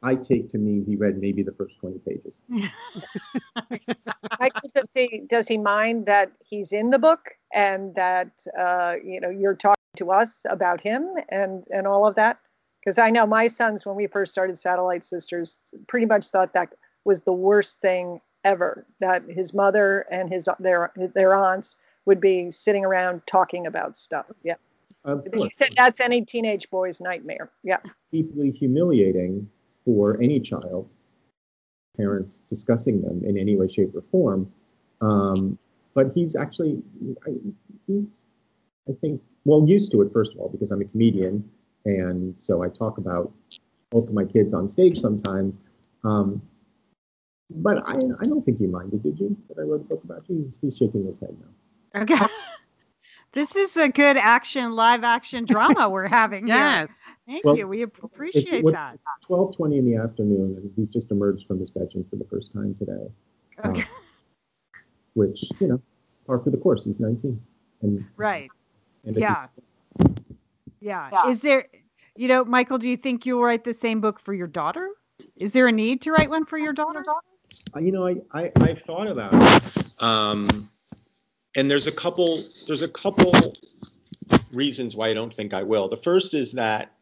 [0.02, 2.42] I take to mean he read maybe the first 20 pages.
[4.74, 7.20] does, he, does he mind that he's in the book
[7.54, 12.16] and that, uh, you know, you're talking to us about him and, and all of
[12.16, 12.38] that?
[12.84, 16.74] Because I know my sons, when we first started Satellite Sisters, pretty much thought that
[17.06, 21.76] was the worst thing ever, that his mother and his their, their aunts
[22.06, 24.26] would be sitting around talking about stuff.
[24.42, 24.54] Yeah.
[25.06, 27.50] You said that's any teenage boy's nightmare.
[27.62, 27.78] Yeah.
[28.12, 29.48] Deeply humiliating
[29.84, 30.92] for any child,
[31.96, 34.50] parent discussing them in any way, shape, or form.
[35.00, 35.58] Um,
[35.94, 36.82] but he's actually,
[37.86, 38.22] he's,
[38.88, 41.48] I think, well used to it, first of all, because I'm a comedian.
[41.84, 43.30] And so I talk about
[43.90, 45.58] both of my kids on stage sometimes.
[46.02, 46.40] Um,
[47.50, 49.36] But I, I don't think you minded, did you?
[49.48, 50.44] That I wrote a book about you?
[50.44, 51.36] He's, he's shaking his head
[51.94, 52.02] now.
[52.02, 52.24] Okay.
[53.32, 56.56] this is a good action, live action drama we're having here.
[56.56, 56.90] Yes.
[57.26, 57.68] Thank Well, you.
[57.68, 58.98] We appreciate what- that.
[59.26, 62.52] Twelve twenty in the afternoon, and he's just emerged from his bedroom for the first
[62.52, 63.06] time today.
[63.62, 63.84] Um, Okay.
[65.14, 65.80] which you know,
[66.26, 66.84] par for the course.
[66.84, 67.40] He's nineteen,
[67.82, 68.50] and Right.
[69.04, 69.48] and it's-
[70.00, 70.10] Yeah.
[70.80, 71.28] Yeah.
[71.28, 71.66] Is there,
[72.16, 74.86] you know, Michael, do you think you'll write the same book for your daughter?
[75.36, 77.02] Is there a need to write one for your daughter?
[77.08, 77.14] Uh,
[77.80, 80.68] You know, I, I I've thought about it, um,
[81.56, 83.32] and there's a couple there's a couple
[84.52, 85.88] reasons why I don't think I will.
[85.88, 86.92] The first is that,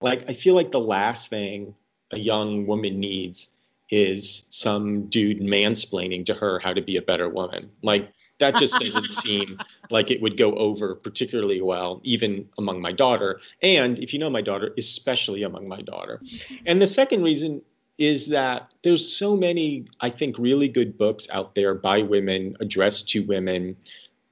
[0.00, 1.74] like, I feel like the last thing
[2.12, 3.48] a young woman needs
[3.90, 7.70] is some dude mansplaining to her how to be a better woman.
[7.82, 9.58] Like that just doesn't seem
[9.90, 13.40] like it would go over particularly well, even among my daughter.
[13.62, 16.22] And if you know my daughter, especially among my daughter.
[16.64, 17.62] And the second reason
[18.02, 23.08] is that there's so many, I think, really good books out there by women, addressed
[23.10, 23.76] to women,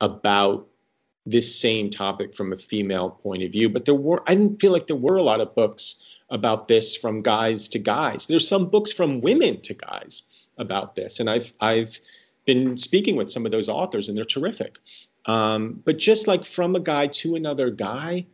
[0.00, 0.66] about
[1.24, 3.68] this same topic from a female point of view.
[3.68, 6.96] But there were, I didn't feel like there were a lot of books about this
[6.96, 8.26] from guys to guys.
[8.26, 10.22] There's some books from women to guys
[10.58, 12.00] about this, and I've I've
[12.46, 14.78] been speaking with some of those authors, and they're terrific.
[15.26, 18.26] Um, but just like from a guy to another guy,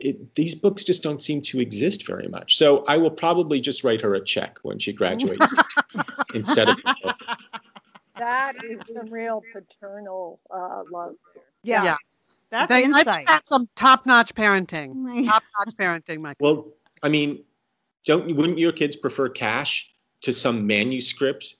[0.00, 2.56] it, these books just don't seem to exist very much.
[2.56, 5.54] So I will probably just write her a check when she graduates
[6.34, 6.76] instead of.
[8.18, 11.14] That is some real paternal uh, love.
[11.62, 11.84] Yeah.
[11.84, 11.96] Yeah.
[12.50, 13.26] That's They- I think insight.
[13.26, 15.24] that's some top-notch parenting.
[15.26, 16.36] Top-notch parenting, Michael.
[16.40, 16.72] Well,
[17.02, 17.44] I mean,
[18.04, 19.92] don't wouldn't your kids prefer cash
[20.22, 21.54] to some manuscript?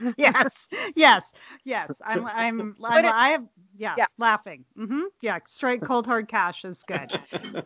[0.16, 1.32] yes, yes,
[1.64, 1.90] yes.
[2.04, 3.44] I'm, I'm, I'm it- I have,
[3.80, 4.06] yeah, Yeah.
[4.18, 4.64] laughing.
[4.76, 7.10] hmm Yeah, straight cold hard cash is good.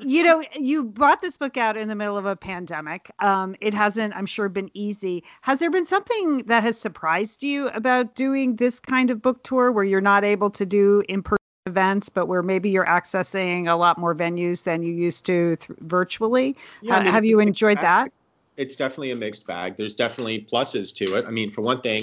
[0.00, 3.10] you know, you brought this book out in the middle of a pandemic.
[3.20, 5.22] Um, it hasn't, I'm sure, been easy.
[5.42, 9.70] Has there been something that has surprised you about doing this kind of book tour
[9.70, 11.36] where you're not able to do in person
[11.66, 15.78] events, but where maybe you're accessing a lot more venues than you used to th-
[15.80, 16.56] virtually?
[16.80, 18.06] Yeah, I mean, have you enjoyed bag.
[18.06, 18.12] that?
[18.56, 19.76] It's definitely a mixed bag.
[19.76, 21.26] There's definitely pluses to it.
[21.26, 22.02] I mean, for one thing,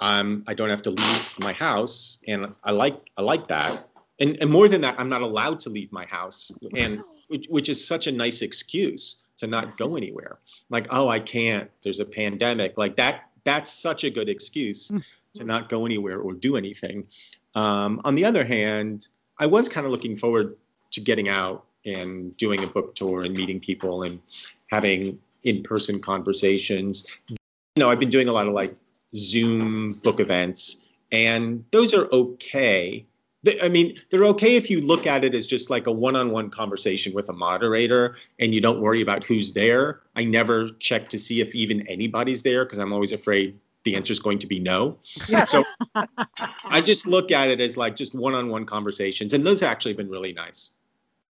[0.00, 3.88] um, I don't have to leave my house, and I like I like that.
[4.20, 7.68] And and more than that, I'm not allowed to leave my house, and which, which
[7.68, 10.38] is such a nice excuse to not go anywhere.
[10.70, 11.70] Like, oh, I can't.
[11.82, 12.76] There's a pandemic.
[12.78, 13.22] Like that.
[13.44, 14.90] That's such a good excuse
[15.34, 17.06] to not go anywhere or do anything.
[17.54, 19.06] Um, on the other hand,
[19.38, 20.56] I was kind of looking forward
[20.90, 24.20] to getting out and doing a book tour and meeting people and
[24.68, 27.06] having in-person conversations.
[27.28, 27.36] You
[27.76, 28.74] know, I've been doing a lot of like
[29.14, 33.06] Zoom book events, and those are okay.
[33.42, 36.50] They- I mean, they're okay if you look at it as just like a one-on-one
[36.50, 40.00] conversation with a moderator and you don't worry about who's there.
[40.16, 44.10] I never check to see if even anybody's there because I'm always afraid the answer
[44.12, 44.98] is going to be no.
[45.44, 45.62] So
[46.64, 50.10] I just look at it as like just one-on-one conversations, and those have actually been
[50.10, 50.72] really nice.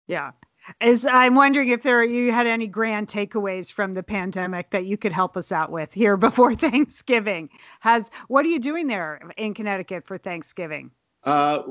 [0.08, 0.32] Yeah.
[0.80, 4.98] Is I'm wondering if there you had any grand takeaways from the pandemic that you
[4.98, 7.50] could help us out with here before Thanksgiving.
[7.80, 10.92] Has what are you doing there in Connecticut for Thanksgiving?
[11.24, 11.64] Uh,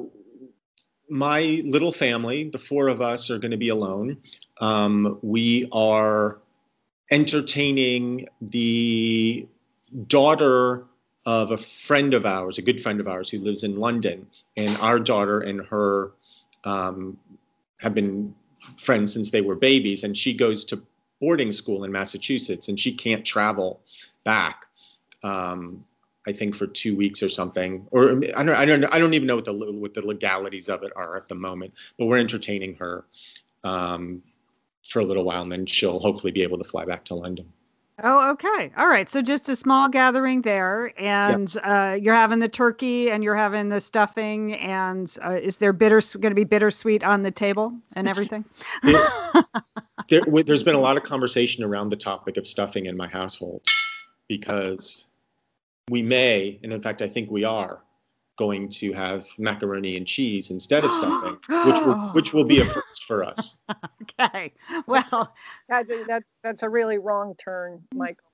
[1.08, 4.16] my little family, the four of us, are going to be alone.
[4.60, 6.38] Um, we are
[7.10, 9.46] entertaining the
[10.06, 10.84] daughter
[11.26, 14.26] of a friend of ours, a good friend of ours who lives in London.
[14.56, 16.12] And our daughter and her
[16.64, 17.18] um,
[17.80, 18.34] have been
[18.78, 20.04] friends since they were babies.
[20.04, 20.82] And she goes to
[21.20, 23.80] boarding school in Massachusetts and she can't travel
[24.24, 24.66] back.
[25.22, 25.84] Um,
[26.26, 29.26] I think for two weeks or something, or I don't, I don't, I don't even
[29.26, 31.72] know what the what the legalities of it are at the moment.
[31.98, 33.06] But we're entertaining her
[33.64, 34.22] um,
[34.82, 37.50] for a little while, and then she'll hopefully be able to fly back to London.
[38.02, 38.72] Oh, okay.
[38.76, 39.08] All right.
[39.08, 43.68] So just a small gathering there, and uh, you're having the turkey and you're having
[43.68, 48.08] the stuffing, and uh, is there bitter going to be bittersweet on the table and
[48.08, 48.44] everything?
[48.82, 49.08] There,
[50.08, 53.66] there, there's been a lot of conversation around the topic of stuffing in my household
[54.28, 55.06] because
[55.90, 57.82] we may, and in fact, I think we are
[58.40, 61.36] going to have macaroni and cheese instead of stuffing,
[61.66, 63.58] which will, which will be a first for us.
[64.02, 64.50] okay.
[64.86, 65.34] Well,
[65.68, 68.24] That, that's that's a really wrong turn, Michael.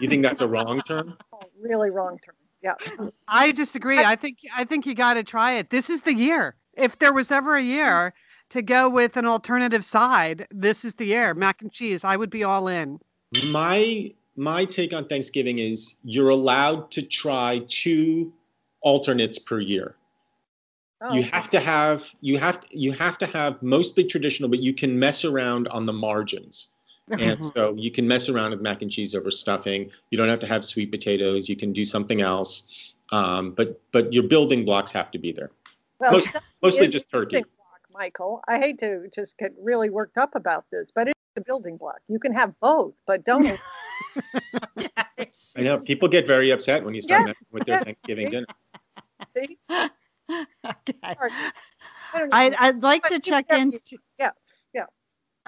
[0.00, 1.16] You think that's a wrong term?
[1.32, 2.34] Oh, really wrong turn.
[2.62, 3.10] Yeah.
[3.28, 4.00] I disagree.
[4.00, 5.70] I think I think you got to try it.
[5.70, 6.56] This is the year.
[6.74, 8.12] If there was ever a year
[8.50, 11.32] to go with an alternative side, this is the year.
[11.32, 12.02] Mac and cheese.
[12.02, 12.98] I would be all in.
[13.52, 18.32] My my take on Thanksgiving is you're allowed to try two
[18.86, 19.96] alternates per year.
[21.00, 24.72] Oh, You have to have you have you have to have mostly traditional, but you
[24.72, 26.68] can mess around on the margins.
[27.10, 29.90] And so you can mess around with mac and cheese over stuffing.
[30.10, 31.48] You don't have to have sweet potatoes.
[31.48, 32.94] You can do something else.
[33.10, 35.50] Um, but but your building blocks have to be there.
[35.98, 36.30] Well, Most,
[36.62, 37.42] mostly just turkey.
[37.42, 41.40] block, Michael, I hate to just get really worked up about this, but it's the
[41.40, 41.98] building block.
[42.08, 43.44] You can have both, but don't.
[45.56, 47.80] I know people get very upset when you start Yeah, with their.
[47.80, 48.46] Thanksgiving dinner.
[49.36, 49.58] See?
[49.70, 50.94] okay.
[51.02, 51.16] I
[52.32, 53.72] I'd, I'd like But to check in.
[54.18, 54.30] yeah,
[54.74, 54.84] yeah.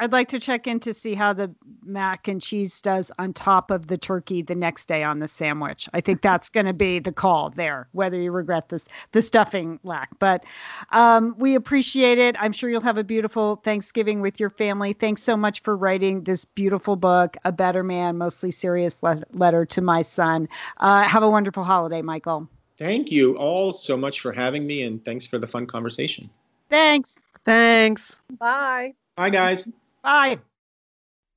[0.01, 1.53] I'd like to check in to see how the
[1.85, 5.89] mac and cheese does on top of the turkey the next day on the sandwich.
[5.93, 9.81] I think that's going to be the call there, whether you regret this the stuffing
[9.83, 10.11] lack.
[10.21, 10.45] But
[10.93, 12.37] um, we appreciate it.
[12.39, 14.93] I'm sure you'll have a beautiful Thanksgiving with your family.
[14.93, 18.97] Thanks so much for writing this beautiful book, A Better Man, mostly serious
[19.33, 20.49] letter to my son.
[20.79, 22.49] Uh, have a wonderful holiday, Michael.
[22.79, 26.27] Thank you all so much for having me, and thanks for the fun conversation.
[26.71, 27.19] Thanks.
[27.45, 28.15] Thanks.
[28.39, 28.95] Bye.
[29.17, 29.69] Bye, guys.
[30.03, 30.39] Bye.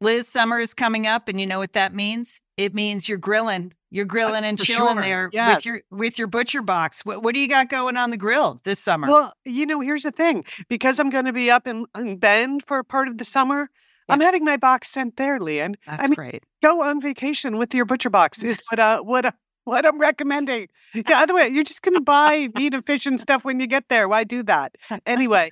[0.02, 2.42] Liz, summer is coming up, and you know what that means?
[2.58, 3.74] It means you're grilling.
[3.90, 5.02] You're grilling and for chilling sure.
[5.02, 5.58] there Yes.
[5.58, 7.04] with your with your butcher box.
[7.06, 9.08] What what do you got going on the grill this summer?
[9.10, 12.64] Well, you know, here's the thing because I'm going to be up in, in Bend
[12.64, 13.70] for a part of the summer,
[14.12, 15.76] I'm having my box sent there, Lian.
[15.88, 16.44] That's I mean, great.
[16.62, 19.32] go on vacation with your butcher box is what uh what uh,
[19.64, 20.68] what I'm recommending.
[20.94, 23.90] Yeah, other way, you're just gonna buy meat and fish and stuff when you get
[23.90, 24.08] there.
[24.08, 24.76] Why do that?
[25.06, 25.52] Anyway,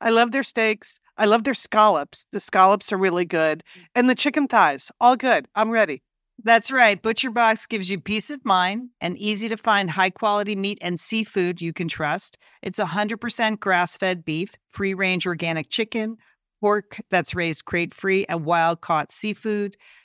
[0.00, 1.00] I love their steaks.
[1.16, 2.26] I love their scallops.
[2.30, 3.64] The scallops are really good.
[3.94, 5.48] And the chicken thighs, all good.
[5.54, 6.02] I'm ready.
[6.44, 7.02] That's right.
[7.02, 11.00] Butcher Box gives you peace of mind and easy to find high quality meat and
[11.00, 12.38] seafood you can trust.
[12.62, 16.16] It's 100% grass fed beef, free range organic chicken,
[16.60, 19.76] pork that's raised crate free, and wild caught seafood.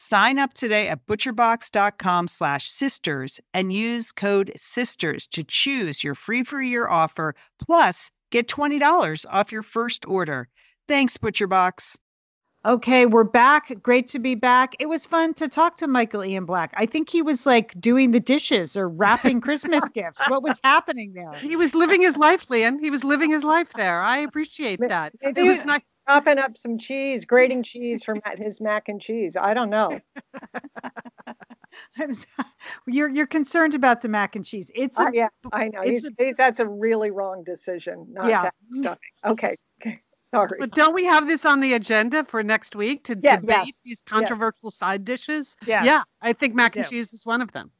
[0.00, 6.44] Sign up today at butcherbox.com slash sisters and use code sisters to choose your free
[6.44, 10.48] for a year offer plus get $20 off your first order.
[10.86, 11.96] Thanks, ButcherBox.
[12.66, 13.72] Okay, we're back.
[13.82, 14.74] Great to be back.
[14.80, 16.74] It was fun to talk to Michael Ian Black.
[16.76, 20.20] I think he was like doing the dishes or wrapping Christmas gifts.
[20.28, 21.32] What was happening there?
[21.34, 22.78] He was living his life, Lian.
[22.80, 24.00] He was living his life there.
[24.02, 25.12] I appreciate that.
[25.22, 25.80] Maybe It was he- nice.
[26.08, 29.36] Chopping up some cheese, grating cheese for his mac and cheese.
[29.36, 30.00] I don't know.
[31.98, 32.26] I'm so-
[32.86, 34.70] you're you're concerned about the mac and cheese.
[34.74, 35.80] It's a, Uh, yeah, I know.
[35.82, 38.06] it's He's, he's, that's a really wrong decision.
[38.10, 38.50] Not Yeah.
[38.82, 38.98] to.
[39.30, 39.56] Okay.
[39.80, 40.00] Okay.
[40.20, 40.56] Sorry.
[40.58, 43.80] But don't we have this on the agenda for next week to Yes, debate yes,
[43.84, 45.56] these controversial side dishes?
[45.66, 46.90] Yes, Yeah, I think mac and do.
[46.90, 47.70] cheese is one of them.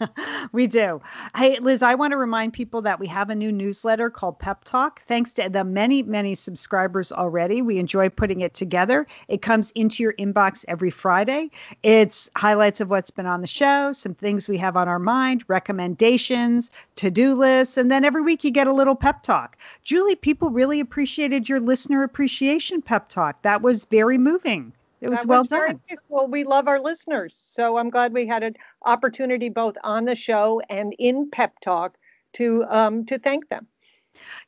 [0.52, 1.00] we do.
[1.36, 4.64] Hey, Liz, I want to remind people that we have a new newsletter called Pep
[4.64, 5.02] Talk.
[5.06, 7.62] Thanks to the many, many subscribers already.
[7.62, 9.06] We enjoy putting it together.
[9.28, 11.50] It comes into your inbox every Friday.
[11.82, 15.44] It's highlights of what's been on the show, some things we have on our mind,
[15.48, 19.56] recommendations, to do lists, and then every week you get a little pep talk.
[19.84, 23.42] Julie, people really appreciated your listener appreciation pep talk.
[23.42, 24.72] That was very moving.
[25.00, 25.80] It was That well done.
[25.90, 25.98] nice.
[26.08, 27.34] Well, we love our listeners.
[27.34, 31.96] So I'm glad we had an opportunity both on the show and in Pep Talk
[32.34, 33.66] to um, to thank them.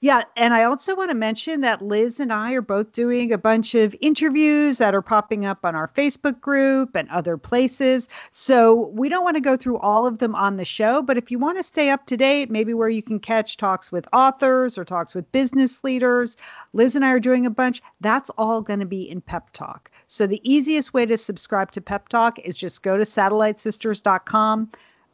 [0.01, 3.39] Yeah, and I also want to mention that Liz and I are both doing a
[3.39, 8.09] bunch of interviews that are popping up on our Facebook group and other places.
[8.33, 11.31] So we don't want to go through all of them on the show, but if
[11.31, 14.77] you want to stay up to date, maybe where you can catch talks with authors
[14.77, 16.37] or talks with business leaders,
[16.73, 17.81] Liz and I are doing a bunch.
[18.01, 19.91] That's all going to be in Pep Talk.
[20.09, 24.71] So the easiest way to subscribe to Pep Talk is just go to satellitesisters.com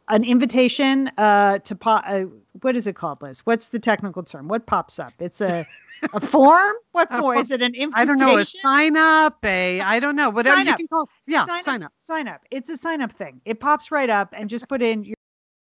[0.09, 2.03] an invitation uh, to pop.
[2.07, 2.25] Uh,
[2.61, 3.41] what is it called, Liz?
[3.45, 4.47] What's the technical term?
[4.47, 5.13] What pops up?
[5.19, 5.67] It's a
[6.13, 6.73] a form.
[6.93, 7.19] What for?
[7.19, 7.37] form.
[7.39, 7.93] Is it an invitation?
[7.95, 10.77] I don't know, a sign up, a I don't know, whatever Sign you up.
[10.77, 11.09] can call.
[11.27, 11.93] Yeah, sign, sign up.
[11.99, 12.41] Sign up.
[12.51, 13.41] It's a sign up thing.
[13.45, 15.15] It pops right up, and just put in your.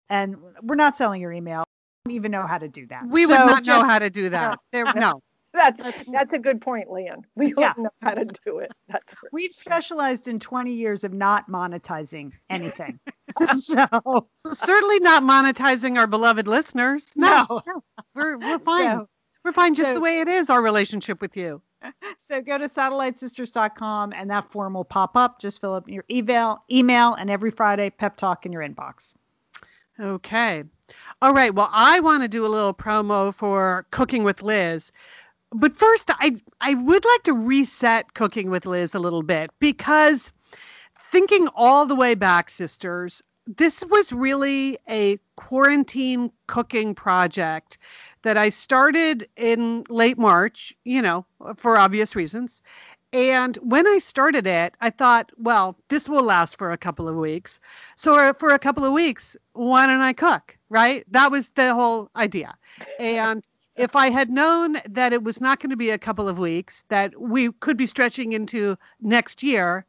[0.10, 1.62] And we're not selling your email.
[1.62, 3.08] I don't even know how to do that.
[3.08, 4.60] We would So not know just- how to do that.
[4.72, 5.22] There, no.
[5.54, 7.24] That's that's a good point, Lian.
[7.36, 7.74] We Yeah.
[7.74, 8.72] don't know how to do it.
[8.90, 9.32] That's great.
[9.32, 13.00] We've specialized in 20 years of not monetizing anything.
[13.56, 17.12] so Certainly not monetizing our beloved listeners.
[17.16, 17.84] No, no.
[18.16, 18.92] we're we're fine.
[19.00, 19.10] So,
[19.46, 21.62] We're fine just So- the way it is, our relationship with you.
[22.18, 25.40] So go to satellitesisters.com and that form will pop up.
[25.42, 29.16] Just fill up your email, email, and every Friday pep talk in your inbox.
[30.00, 30.64] Okay.
[31.22, 31.54] All right.
[31.54, 34.92] Well, I want to do a little promo for Cooking with Liz.
[35.54, 40.34] But first, I I would like to reset Cooking with Liz a little bit because
[41.12, 47.78] thinking all the way back, sisters, this was really a quarantine cooking project
[48.24, 51.26] that I started in late March, you know,
[51.58, 52.62] for obvious reasons.
[53.12, 57.16] And when I started it, I thought, well, this will last for a couple of
[57.16, 57.60] weeks.
[57.96, 60.58] So uh, for a couple of weeks, why don't I cook?
[60.70, 61.06] Right?
[61.12, 62.56] That was the whole idea.
[62.98, 63.46] And
[63.76, 66.84] if I had known that it was not going to be a couple of weeks,
[66.90, 69.86] that we could be stretching into next year,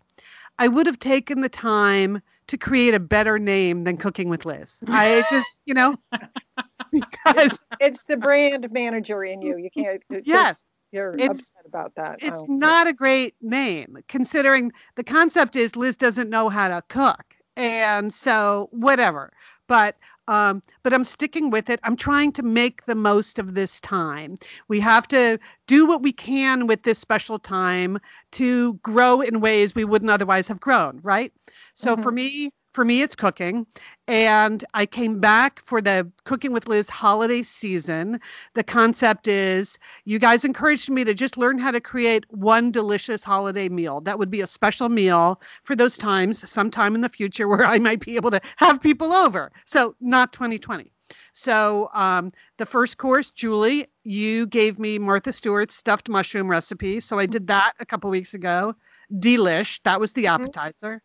[0.58, 4.78] I would have taken the time to create a better name than Cooking with Liz.
[4.86, 5.96] I just, you know,
[6.92, 9.56] because It's the brand manager in you.
[9.56, 10.02] You can't.
[10.12, 10.62] Uh, it's Yes.
[10.92, 12.18] You're It's- upset about that.
[12.20, 12.52] it's Oh.
[12.52, 17.34] not a great name considering the concept is Liz doesn't know how to cook.
[17.56, 19.32] And so whatever.
[19.66, 19.96] But
[20.28, 21.80] um but I'm sticking with it.
[21.84, 24.36] I'm trying to make the most of this time.
[24.68, 27.98] We have to do what we can with this special time
[28.32, 31.32] to grow in ways we wouldn't otherwise have grown, right?
[31.74, 33.66] So for me for me it's cooking
[34.08, 38.20] and I came back for the Cooking with Liz holiday season.
[38.54, 43.24] The concept is you guys encouraged me to just learn how to create one delicious
[43.24, 44.00] holiday meal.
[44.00, 47.78] That would be a special meal for those times, sometime in the future, where I
[47.78, 49.52] might be able to have people over.
[49.64, 50.90] So, not 2020.
[51.32, 57.00] So, um, the first course, Julie, you gave me Martha Stewart's stuffed mushroom recipe.
[57.00, 58.74] So, I did that a couple weeks ago.
[59.12, 61.02] Delish, that was the appetizer.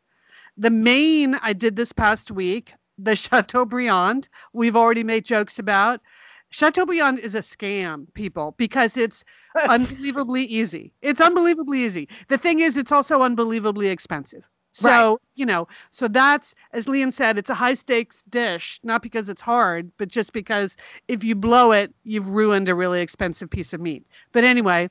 [0.60, 6.02] The main I did this past week, the Chateaubriand, we've already made jokes about.
[6.50, 9.24] Chateaubriand is a scam, people, because it's
[9.70, 10.92] unbelievably easy.
[11.02, 12.10] It's unbelievably easy.
[12.28, 14.44] The thing is, it's also unbelievably expensive.
[14.74, 19.30] So, you know, so that's, as Lian said, it's a high stakes dish, not because
[19.30, 20.76] it's hard, but just because
[21.08, 24.06] if you blow it, you've ruined a really expensive piece of meat.
[24.34, 24.90] But anyway,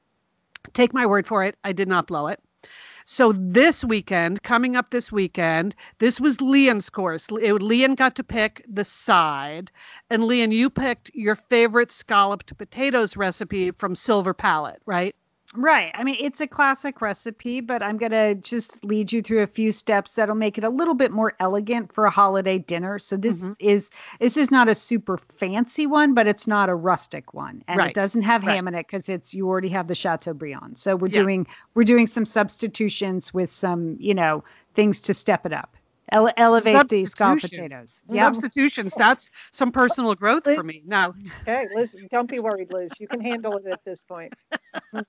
[0.72, 2.40] take my word for it, I did not blow it.
[3.10, 7.30] So this weekend, coming up this weekend, this was Lian's course.
[7.30, 9.72] Lian got to pick the side,
[10.10, 15.16] and Lian, you picked your favorite scalloped potatoes recipe from Silver Palate, right?
[15.54, 15.90] Right.
[15.94, 19.46] I mean, it's a classic recipe, but I'm going to just lead you through a
[19.46, 22.98] few steps that'll make it a little bit more elegant for a holiday dinner.
[22.98, 23.58] So this Mhm.
[23.58, 23.88] is
[24.20, 27.62] this is not a super fancy one, but it's not a rustic one.
[27.66, 27.86] And Right.
[27.86, 28.60] it doesn't have Right.
[28.60, 30.76] ham in it cuz it's you already have the Chateaubriand.
[30.76, 31.24] So we're Yes.
[31.24, 34.44] doing we're doing some substitutions with some, you know,
[34.74, 35.77] things to step it up.
[36.12, 38.02] Ele- elevate the scalloped Substitutions.
[38.02, 38.02] potatoes.
[38.08, 38.34] Yep.
[38.34, 38.94] Substitutions.
[38.96, 40.82] That's some personal growth for me.
[40.86, 42.90] Now, Okay, Liz, don't be worried, Liz.
[42.98, 44.32] You can handle it at this point.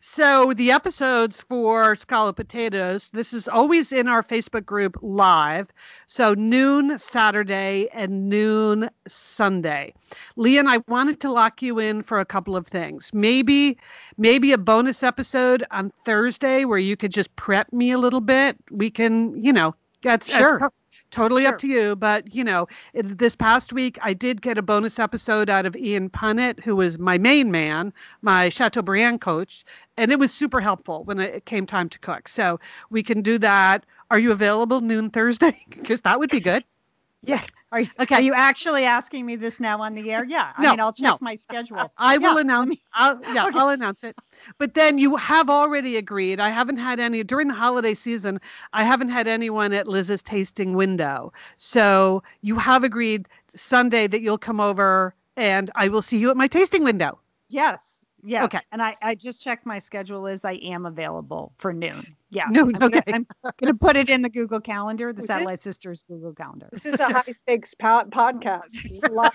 [0.00, 5.68] So the episodes for scalloped potatoes, this is always in our Facebook group live.
[6.06, 9.94] So noon Saturday and noon Sunday.
[10.36, 13.10] Lian, I wanted to lock you in for a couple of things.
[13.12, 13.78] Maybe,
[14.18, 18.56] maybe a bonus episode on Thursday where you could just prep me a little bit.
[18.70, 20.58] We can, you know, that's, that's Sure.
[20.58, 20.70] to-
[21.10, 21.52] totally Sure.
[21.52, 21.96] up to you.
[21.96, 25.76] But you know, it, this past week I did get a bonus episode out of
[25.76, 27.92] Ian Punnett, who was my main man,
[28.22, 29.64] my Chateaubriand coach,
[29.96, 32.28] and it was super helpful when it came time to cook.
[32.28, 33.84] So we can do that.
[34.10, 35.64] Are you available noon Thursday?
[35.70, 36.64] Because that would be good.
[37.22, 37.44] Yeah.
[37.72, 38.16] Are you, Okay.
[38.16, 40.24] are you actually asking me this now on the air?
[40.24, 40.52] Yeah.
[40.56, 41.18] I No, mean, I'll check no.
[41.20, 41.92] my schedule.
[41.96, 42.76] I will announce.
[42.94, 43.58] I'll, yeah, Okay.
[43.58, 44.16] I'll announce it.
[44.58, 46.40] But then you have already agreed.
[46.40, 48.40] I haven't had any during the holiday season.
[48.72, 51.32] I haven't had anyone at Liz's tasting window.
[51.58, 56.36] So you have agreed Sunday that you'll come over and I will see you at
[56.36, 57.20] my tasting window.
[57.48, 57.99] Yes.
[58.22, 58.44] Yes.
[58.44, 58.60] Okay.
[58.72, 62.04] And I, I just checked my schedule is I am available for noon.
[62.30, 62.44] Yeah.
[62.50, 63.12] Noon, I'm gonna- okay.
[63.12, 63.26] I'm
[63.58, 66.68] going to put it in the Google Calendar, the This- Satellite Sisters Google Calendar.
[66.72, 68.70] This is a high stakes po- podcast,
[69.10, 69.32] live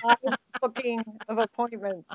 [0.61, 2.09] booking of appointments.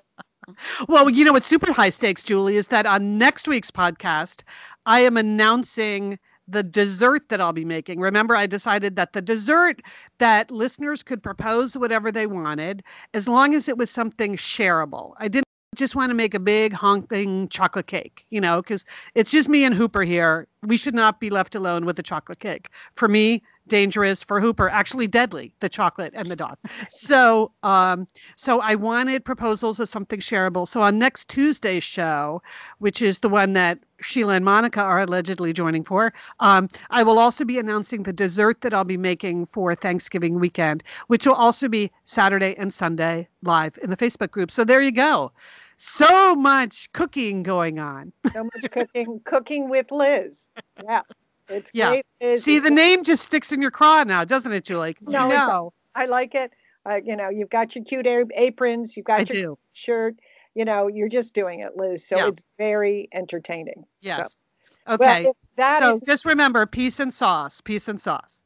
[0.89, 4.43] Well, you know what's super high stakes, Julie, is that on next week's podcast,
[4.87, 6.18] I am announcing
[6.49, 8.01] the dessert that I'll be making.
[8.01, 9.83] Remember, I decided that the dessert
[10.18, 12.83] that listeners could propose whatever they wanted,
[13.14, 15.12] as long as it was something shareable.
[15.18, 15.45] I didn't
[15.77, 19.64] just want to make a big honking chocolate cake, you know, because it's just me
[19.64, 20.49] and Hooper here.
[20.62, 22.68] We should not be left alone with the chocolate cake.
[22.97, 24.23] For me, dangerous.
[24.23, 25.53] For Hooper, actually deadly.
[25.61, 26.59] The chocolate and the dog.
[26.89, 28.07] so, um,
[28.37, 30.67] so I wanted proposals of something shareable.
[30.67, 32.43] So on next Tuesday's show,
[32.79, 37.19] which is the one that Sheila and Monica are allegedly joining for, um, I will
[37.19, 41.69] also be announcing the dessert that I'll be making for Thanksgiving weekend, which will also
[41.69, 44.51] be Saturday and Sunday live in the Facebook group.
[44.51, 45.33] So there you go.
[45.77, 48.13] so much cooking going on.
[48.33, 50.47] So much cooking, cooking with Liz.
[50.85, 51.03] Yeah,
[51.51, 51.91] it's Yeah.
[51.91, 52.07] great.
[52.21, 52.45] Liz.
[52.45, 54.97] See, It's the name just sticks in your craw now, doesn't it, Julie?
[55.03, 56.53] No, you know, I like it.
[56.89, 59.59] Uh, you know, you've got your cute aprons, you've I got your do.
[59.73, 60.15] shirt.
[60.55, 62.07] You know, you're just doing it, Liz.
[62.07, 62.29] So Yeah.
[62.29, 63.85] it's very entertaining.
[64.01, 64.39] Yes.
[64.87, 65.25] So, Okay.
[65.25, 68.45] Well, that so is- just remember peace and sauce, peace and sauce.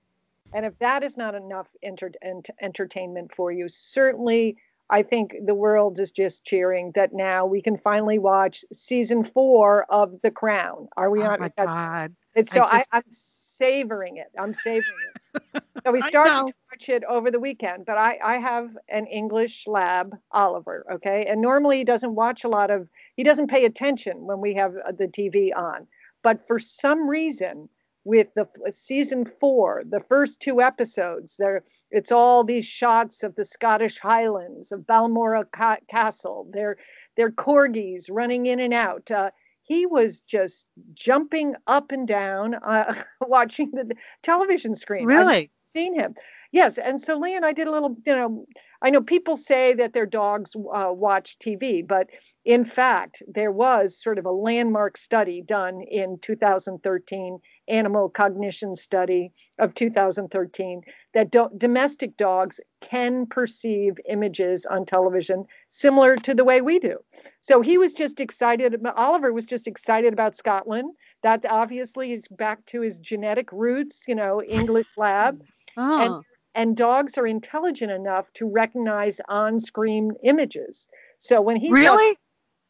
[0.53, 4.57] and if that is not enough enter- ent- entertainment for you, certainly
[4.91, 9.85] I think the world is just cheering that now we can finally watch season four
[9.91, 10.89] of The Crown.
[10.97, 11.41] Are we oh not?
[11.41, 12.15] my God.
[12.35, 14.27] It's I so I, just- I'm savoring it.
[14.39, 15.63] I'm savoring it.
[15.85, 19.07] So we I started to watch it over the weekend, but I, I have an
[19.07, 21.27] English lab, Oliver, okay?
[21.29, 24.75] And normally he doesn't watch a lot of, he doesn't pay attention when we have
[24.87, 25.87] uh, the TV on.
[26.23, 27.69] But for some reason,
[28.05, 33.45] with the season four, the first two episodes, there it's all these shots of the
[33.45, 36.47] Scottish Highlands, of Balmoral Ca- Castle.
[36.53, 36.77] They're
[37.17, 39.11] they're corgis running in and out.
[39.11, 39.31] Uh,
[39.65, 45.11] he was just jumping up and down, uh, watching the television screen.
[45.11, 45.51] I've Really?
[45.65, 46.15] seen him.
[46.53, 47.97] Yes, and so Lee and I did a little.
[48.07, 48.47] You know,
[48.81, 52.09] I know people say that their dogs uh, watch TV, but
[52.45, 57.39] in fact, there was sort of a landmark study done in 2013,
[57.69, 60.83] animal cognition study of 2013,
[61.15, 66.99] that do- domestic dogs can perceive images on television similar to the way we do.
[67.41, 68.75] So he was just excited.
[68.97, 70.93] Oliver was just excited about Scotland.
[71.23, 75.41] That obviously is back to his genetic roots, you know, English lab
[75.77, 76.23] Oh,
[76.55, 80.89] and dogs are intelligent enough to recognize on-screen images.
[81.19, 82.17] So when he really?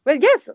[0.05, 0.49] well, yes,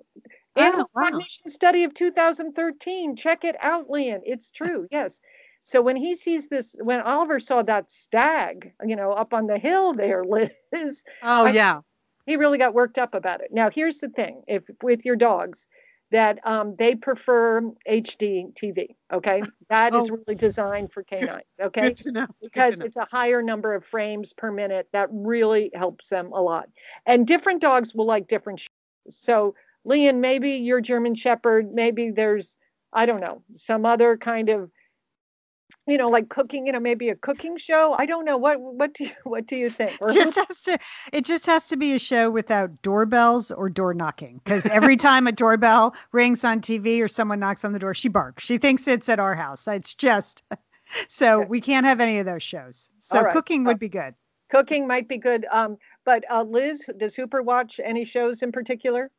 [0.57, 1.05] Oh, animal wow.
[1.05, 3.17] cognition study of 2013.
[3.17, 4.21] Check it out, Lian.
[4.25, 4.87] It's true.
[4.91, 5.21] Yes.
[5.63, 9.59] So when he sees this, when Oliver saw that stag, you know, up on the
[9.59, 10.25] hill there,
[10.73, 11.81] Liz, Oh, I- yeah.
[12.27, 13.49] he really got worked up about it.
[13.53, 15.67] Now, here's the thing: if with your dogs,
[16.11, 18.97] that um, they prefer HD TV.
[19.13, 20.17] Okay, that is Oh.
[20.27, 21.43] really designed for canines.
[21.63, 22.21] Okay, Good to know.
[22.27, 26.33] Good to because it's a higher number of frames per minute that really helps them
[26.33, 26.69] a lot
[27.07, 28.69] and different dogs will like different shows.
[29.11, 29.55] so
[29.85, 32.57] lian maybe your german shepherd maybe there's
[32.93, 34.71] i don't know some other kind of
[35.87, 37.95] you know like cooking you know maybe a cooking show.
[37.99, 38.37] I don't know.
[38.37, 39.97] What what do you what do you think?
[40.01, 40.79] Or just has to
[41.13, 44.41] it just has to be a show without doorbells or door knocking.
[44.45, 48.09] Because every time a doorbell rings on tv or someone knocks on the door she
[48.09, 48.45] barks.
[48.45, 49.67] She thinks it's at our house.
[49.67, 50.43] It's just
[51.09, 52.91] so we can't have any of those shows.
[52.99, 53.33] So right.
[53.33, 54.15] cooking would be good.
[54.51, 55.47] cooking might be good.
[55.51, 59.11] Um but uh liz does hooper watch any shows in particular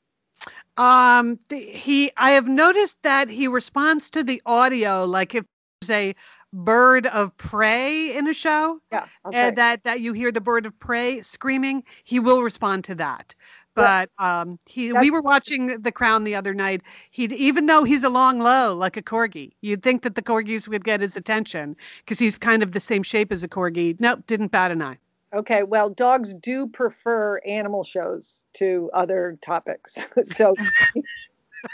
[0.77, 5.45] Um, he, I have noticed that he responds to the audio like if
[5.81, 6.15] there's a
[6.53, 9.37] bird of prey in a show, yeah okay.
[9.37, 13.35] and that that you hear the bird of prey screaming, he will respond to that.
[13.73, 16.81] But um, he, that's- we were watching The Crown the other night.
[17.11, 20.67] He, even though he's a long low like a corgi, you'd think that the corgis
[20.67, 23.97] would get his attention because he's kind of the same shape as a corgi.
[23.99, 24.97] Nope, didn't bat an eye.
[25.33, 30.05] Okay, well, dogs do prefer animal shows to other topics.
[30.23, 30.55] so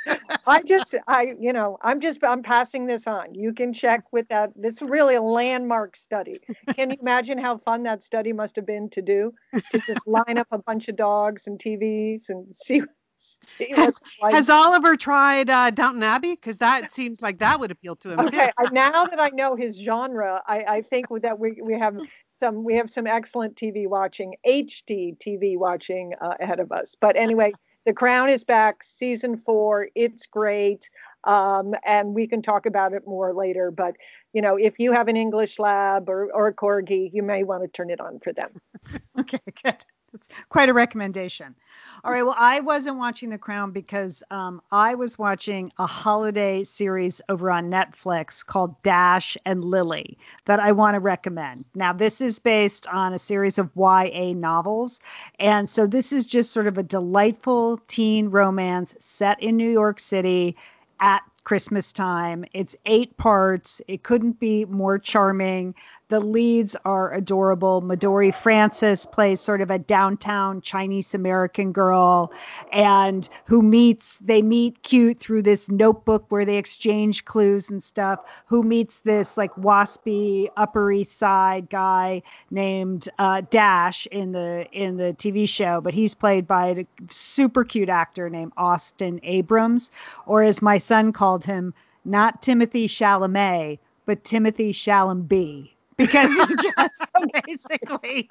[0.47, 3.33] I just, I, you know, I'm just, I'm passing this on.
[3.33, 4.51] You can check with that.
[4.55, 6.39] This is really a landmark study.
[6.75, 9.33] Can you imagine how fun that study must have been to do?
[9.71, 12.81] To just line up a bunch of dogs and TVs and see.
[13.17, 14.33] see what like.
[14.35, 16.33] Has Oliver tried uh, Downton Abbey?
[16.33, 18.73] Because that seems like that would appeal to him okay too.
[18.73, 21.97] Now that i know his genre i, I think that we, we have
[22.39, 26.95] some we have some excellent tv watching hd tv watching uh, ahead of us.
[26.99, 27.53] But anyway
[27.85, 30.89] the crown is back season four it's great.
[31.23, 33.95] Um, and we can talk about it more later but
[34.33, 37.63] you know if you have an english lab or, or a corgi you may want
[37.63, 38.51] to turn it on for them.
[39.19, 39.83] Okay good
[40.17, 41.55] that's quite a recommendation
[42.03, 46.63] all right well i wasn't watching the crown because um, i was watching a holiday
[46.63, 52.21] series over on netflix called dash and lily that i want to recommend now this
[52.21, 54.99] is based on a series of ya novels
[55.39, 59.99] and so this is just sort of a delightful teen romance set in new york
[59.99, 60.55] city
[60.99, 62.43] at Christmas time.
[62.51, 63.81] It's eight parts.
[63.87, 65.75] It couldn't be more charming.
[66.09, 67.81] The leads are adorable.
[67.81, 72.31] Midori Francis plays sort of a downtown Chinese American girl
[72.71, 78.21] and who meets, they meet cute through this notebook where they exchange clues and stuff,
[78.45, 84.95] who meets this like waspy Upper East Side guy named uh, Dash in the in
[84.95, 89.91] the TV show, but he's played by a super cute actor named Austin Abrams,
[90.25, 91.73] or as my son called him,
[92.05, 97.05] not Timothy Chalamet, but Timothy Chalamet because he just
[97.45, 98.29] basically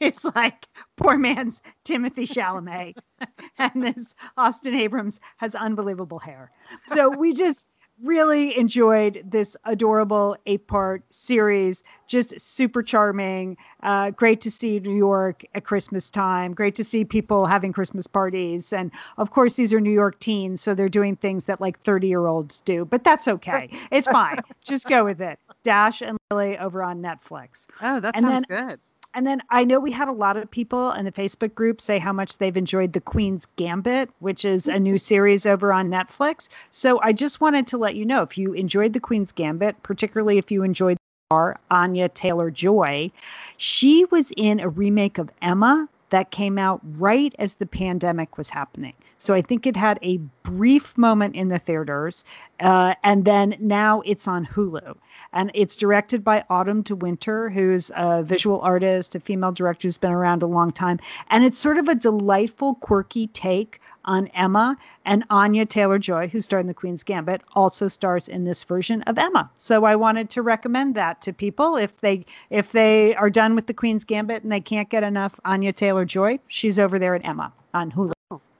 [0.00, 0.66] it's like
[0.96, 2.94] poor man's Timothy Chalamet,
[3.58, 6.50] and this Austin Abrams has unbelievable hair.
[6.88, 7.66] So we just
[8.02, 11.82] really enjoyed this adorable eight part series.
[12.06, 13.56] Just super charming.
[13.82, 16.54] Uh, great to see New York at Christmas time.
[16.54, 18.72] Great to see people having Christmas parties.
[18.72, 22.06] And of course, these are New York teens, so they're doing things that like 30
[22.08, 23.68] year olds do, but that's okay.
[23.90, 24.38] It's fine.
[24.64, 25.38] Just go with it.
[25.62, 27.66] Dash and Lily over on Netflix.
[27.82, 28.80] Oh, that And sounds then- good.
[29.14, 31.98] And then I know we had a lot of people in the Facebook group say
[31.98, 36.50] how much they've enjoyed The Queen's Gambit, which is a new series over on Netflix.
[36.70, 40.36] So I just wanted to let you know if you enjoyed The Queen's Gambit, particularly
[40.36, 40.98] if you enjoyed
[41.30, 43.10] our Anya Taylor Joy,
[43.56, 48.48] she was in a remake of Emma that came out right as the pandemic was
[48.48, 48.94] happening.
[49.18, 52.24] So I think it had a brief moment in the theaters,
[52.60, 54.96] uh, and then now it's on Hulu.
[55.32, 59.98] And it's directed by Autumn de Winter, who's a visual artist, a female director who's
[59.98, 61.00] been around a long time.
[61.30, 64.76] And it's sort of a delightful, quirky take on Emma.
[65.04, 69.02] And Anya Taylor Joy, who starred in The Queen's Gambit, also stars in this version
[69.02, 69.48] of Emma.
[69.56, 73.68] So I wanted to recommend that to people if they if they are done with
[73.68, 77.24] The Queen's Gambit and they can't get enough Anya Taylor Joy, she's over there at
[77.24, 78.12] Emma on Hulu.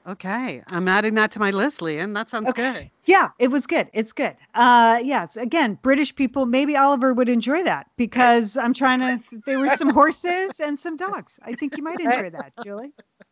[0.07, 2.13] Okay, I'm adding that to my list, Lian.
[2.13, 2.89] That sounds good.
[3.05, 3.91] Yeah, it was good.
[3.93, 4.35] It's good.
[4.55, 6.47] Uh, yeah, it's again British people.
[6.47, 9.41] Maybe Oliver would enjoy that because I'm trying to.
[9.45, 11.39] There were some horses and some dogs.
[11.43, 12.91] I think you might enjoy that, Julie.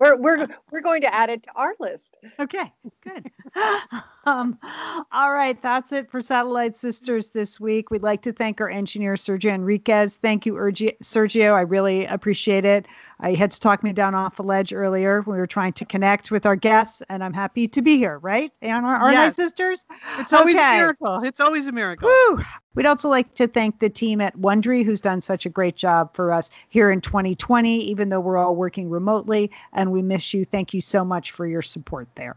[0.00, 2.16] We're we're we're going to add it to our list.
[2.38, 3.30] Okay, good.
[4.26, 4.56] um,
[5.10, 7.90] all right, that's it for Satellite Sisters this week.
[7.90, 10.18] We'd like to thank our engineer Sergio Enriquez.
[10.18, 11.54] Thank you, Sergio.
[11.54, 12.86] I really appreciate it.
[13.20, 15.22] I had to talk me down off the ledge earlier.
[15.22, 18.18] We were trying to connect with our guests, and I'm happy to be here.
[18.18, 19.34] Right, and our, our Yes.
[19.36, 19.86] sisters.
[20.18, 20.74] It's always Okay.
[20.76, 21.22] a miracle.
[21.24, 22.08] It's always a miracle.
[22.08, 22.44] Whew.
[22.74, 26.14] We'd also like to thank the team at Wondery, who's done such a great job
[26.14, 30.44] for us here in 2020, even though we're all working remotely and we miss you.
[30.44, 32.36] Thank you so much for your support there.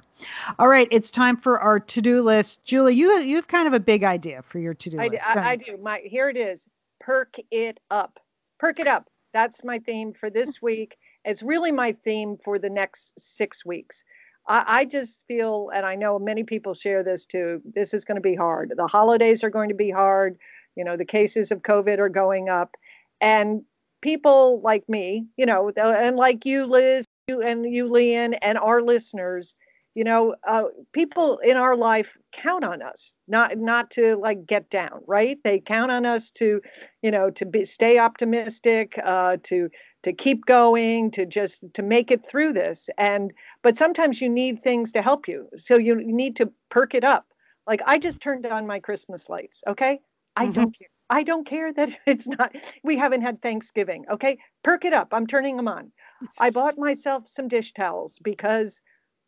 [0.58, 2.66] All right, it's time for our to-do list.
[2.66, 5.30] Julie, you you have kind of a big idea for your to-do I, d- list.
[5.30, 5.78] I- don't I do.
[5.78, 6.68] My here it is.
[7.00, 8.20] Perk it up.
[8.58, 9.08] Perk it up.
[9.34, 10.98] That's my theme for this week.
[11.26, 14.04] It's really my theme for the next six weeks.
[14.48, 17.62] I, I just feel, and I know many people share this too.
[17.76, 18.74] This is going to be hard.
[18.76, 20.38] The holidays are going to be hard.
[20.76, 22.76] You know, the cases of COVID are going up,
[23.20, 23.62] and
[24.02, 28.82] people like me, you know, and like you, Liz, you and you, Lian, and our
[28.82, 29.56] listeners,
[29.94, 30.64] you know, uh,
[30.94, 35.38] people in our life count on us, not not to like get down, right?
[35.44, 36.62] They count on us to,
[37.02, 39.70] you know, to be stay optimistic, uh, to
[40.04, 42.90] to keep going, to just to make it through this.
[42.98, 43.34] And
[43.64, 47.26] but sometimes you need things to help you, so you need to perk it up.
[47.68, 49.62] Like I just turned on my Christmas lights.
[49.68, 50.00] Okay,
[50.38, 50.88] I don't care.
[51.10, 52.56] I don't care that it's not.
[52.84, 54.06] We haven't had Thanksgiving.
[54.10, 55.10] Okay, perk it up.
[55.12, 55.92] I'm turning them on.
[56.40, 58.80] I bought myself some dish towels because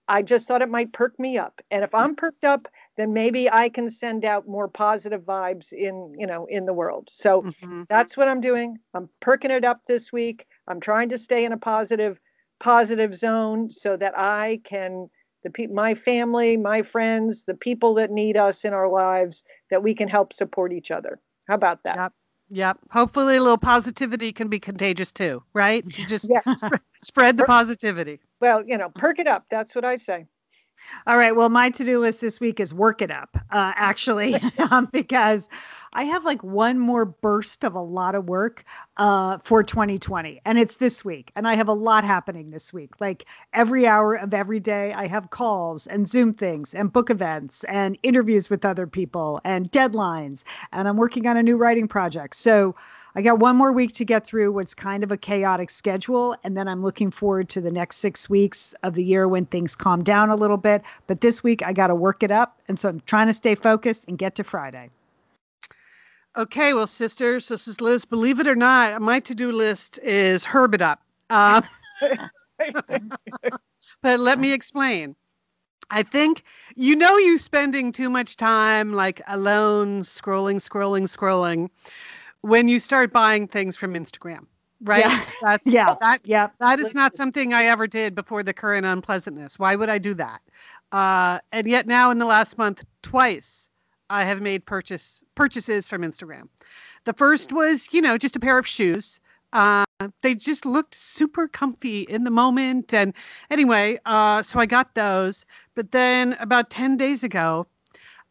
[0.07, 1.61] I just thought it might perk me up.
[1.71, 6.13] And if I'm perked up, then maybe I can send out more positive vibes in,
[6.17, 7.07] you know, in the world.
[7.09, 7.87] So Mhm.
[7.87, 8.77] that's what I'm doing.
[8.93, 10.45] I'm perking it up this week.
[10.67, 12.19] I'm trying to stay in a positive,
[12.59, 15.09] positive zone so that I can
[15.43, 19.83] the pe- my family, my friends, the people that need us in our lives, that
[19.83, 21.19] we can help support each other.
[21.49, 21.97] How about that?
[21.97, 22.13] Yep.
[22.49, 22.77] Yep.
[22.91, 25.83] Hopefully, a little positivity can be contagious too, right?
[25.97, 26.39] You just Yeah.
[26.55, 28.21] sp- spread the positivity.
[28.43, 29.45] Well, you know, perk it up.
[29.49, 30.25] That's what I say.
[31.07, 31.33] All right.
[31.33, 34.35] Well, my to do list this week is work it up, uh, actually,
[34.69, 35.47] um, because
[35.93, 38.65] I have like one more burst of a lot of work
[38.97, 41.31] uh, for 2020, and it's this week.
[41.37, 42.99] And I have a lot happening this week.
[42.99, 43.23] Like
[43.53, 47.97] every hour of every day, I have calls and Zoom things and book events and
[48.03, 50.43] interviews with other people and deadlines.
[50.73, 52.35] And I'm working on a new writing project.
[52.35, 52.75] So,
[53.15, 56.35] I got one more week to get through what's kind of a chaotic schedule.
[56.43, 59.75] And then I'm looking forward to the next six weeks of the year when things
[59.75, 60.81] calm down a little bit.
[61.05, 62.59] But this week, I got to work it up.
[62.67, 64.89] And so I'm trying to stay focused and get to Friday.
[66.35, 68.05] Okay, well, sisters, this is Liz.
[68.05, 70.99] Believe it or not, my to-do list is herb it up.
[71.29, 71.61] Uh,
[74.01, 75.15] but let me explain.
[75.91, 76.43] I think
[76.75, 81.69] you know you spending too much time like alone scrolling, scrolling, scrolling
[82.43, 84.45] when you start buying things from Instagram,
[84.81, 85.05] right?
[85.05, 85.25] Yeah.
[85.41, 85.95] That's Yeah.
[86.01, 86.49] that Yeah.
[86.59, 89.57] that is not something I ever did before the current unpleasantness.
[89.57, 90.41] Why would I do that?
[90.91, 93.69] Uh, and yet now in the last month, twice
[94.09, 96.49] I have made purchase purchases from Instagram.
[97.05, 99.19] The first was, you know, just a pair of shoes.
[99.53, 99.85] Uh,
[100.21, 102.93] they just looked super comfy in the moment.
[102.93, 103.13] And
[103.49, 105.45] anyway, uh, so I got those.
[105.75, 107.67] But then about 10 days ago,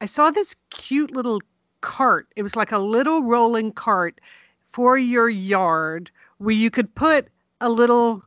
[0.02, 1.40] I saw this cute little
[1.82, 2.28] cart.
[2.34, 4.20] It was like a little rolling cart
[4.66, 7.28] for your yard where you could put
[7.60, 8.24] a little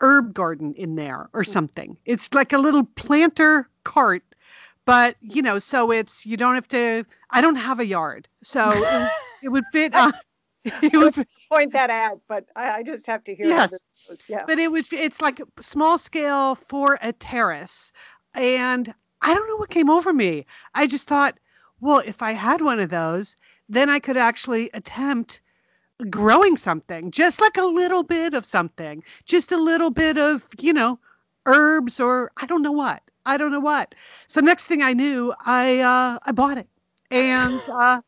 [0.00, 1.96] herb garden in there or something.
[2.06, 4.24] It's like a little planter cart,
[4.84, 7.04] but you know, so it's you don't have to.
[7.30, 9.10] I don't have a yard, so it,
[9.44, 9.92] it would fit.
[10.02, 10.12] Uh,
[10.64, 13.46] it would, Point that out, but I, I just have to hear.
[13.46, 13.70] Yes.
[14.08, 14.24] this.
[14.28, 14.44] Yeah.
[14.46, 17.92] but it was it's like small scale for a terrace
[18.34, 21.38] and i don't know what came over me i just thought
[21.82, 23.36] well if i had one of those
[23.68, 25.42] then i could actually attempt
[26.10, 30.72] growing something just like a little bit of something just a little bit of you
[30.74, 31.00] know
[31.46, 33.94] herbs or i don't know what i don't know what.
[34.28, 36.68] So next thing i knew i uh i bought it.
[37.10, 38.02] And uh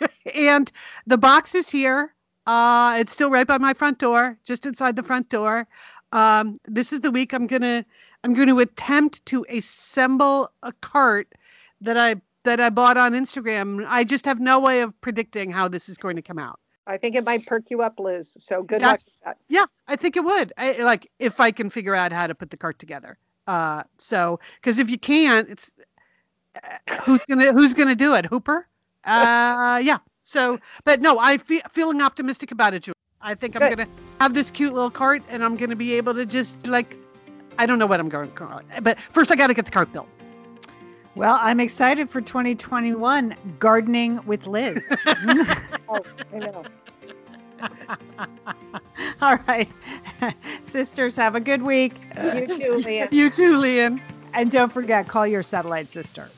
[0.34, 0.72] and
[1.06, 2.14] the box is here.
[2.46, 5.68] Uh it's still right by my front door just inside the front door.
[6.12, 7.84] Um this is the week i'm gonna
[8.24, 11.32] i'm gonna attempt to assemble a cart
[11.80, 12.16] that i
[12.48, 13.84] that i bought on instagram.
[13.86, 16.58] I just have no way of predicting how this is going to come out.
[16.86, 18.34] I think it might perk you up, Liz.
[18.40, 18.92] So good Yeah.
[18.92, 20.52] luck yeah i think it would.
[20.56, 23.18] I, like if i can figure out how to put the cart together.
[23.46, 25.70] Uh so because if you can't it's
[26.56, 28.24] uh, who's gonna who's gonna do it?
[28.26, 28.66] Hooper?
[29.04, 29.98] Uh yeah.
[30.22, 32.94] So but no i fe- feeling optimistic about it Julie.
[33.30, 33.88] i think i'm gonna
[34.20, 36.90] have this cute little cart and i'm gonna be able to just like
[37.58, 39.70] i don't know what i'm going to call it but first i gotta get the
[39.78, 40.08] cart built
[41.18, 44.84] Well, I'm excited for 2021 gardening with Liz.
[45.90, 46.04] Oh,
[46.34, 46.64] I know.
[49.22, 49.70] All right.
[50.66, 51.94] Sisters, have a good week.
[52.22, 53.08] You too, Leah.
[53.10, 54.02] you too lian
[54.34, 56.28] And don't forget, call your satellite sister.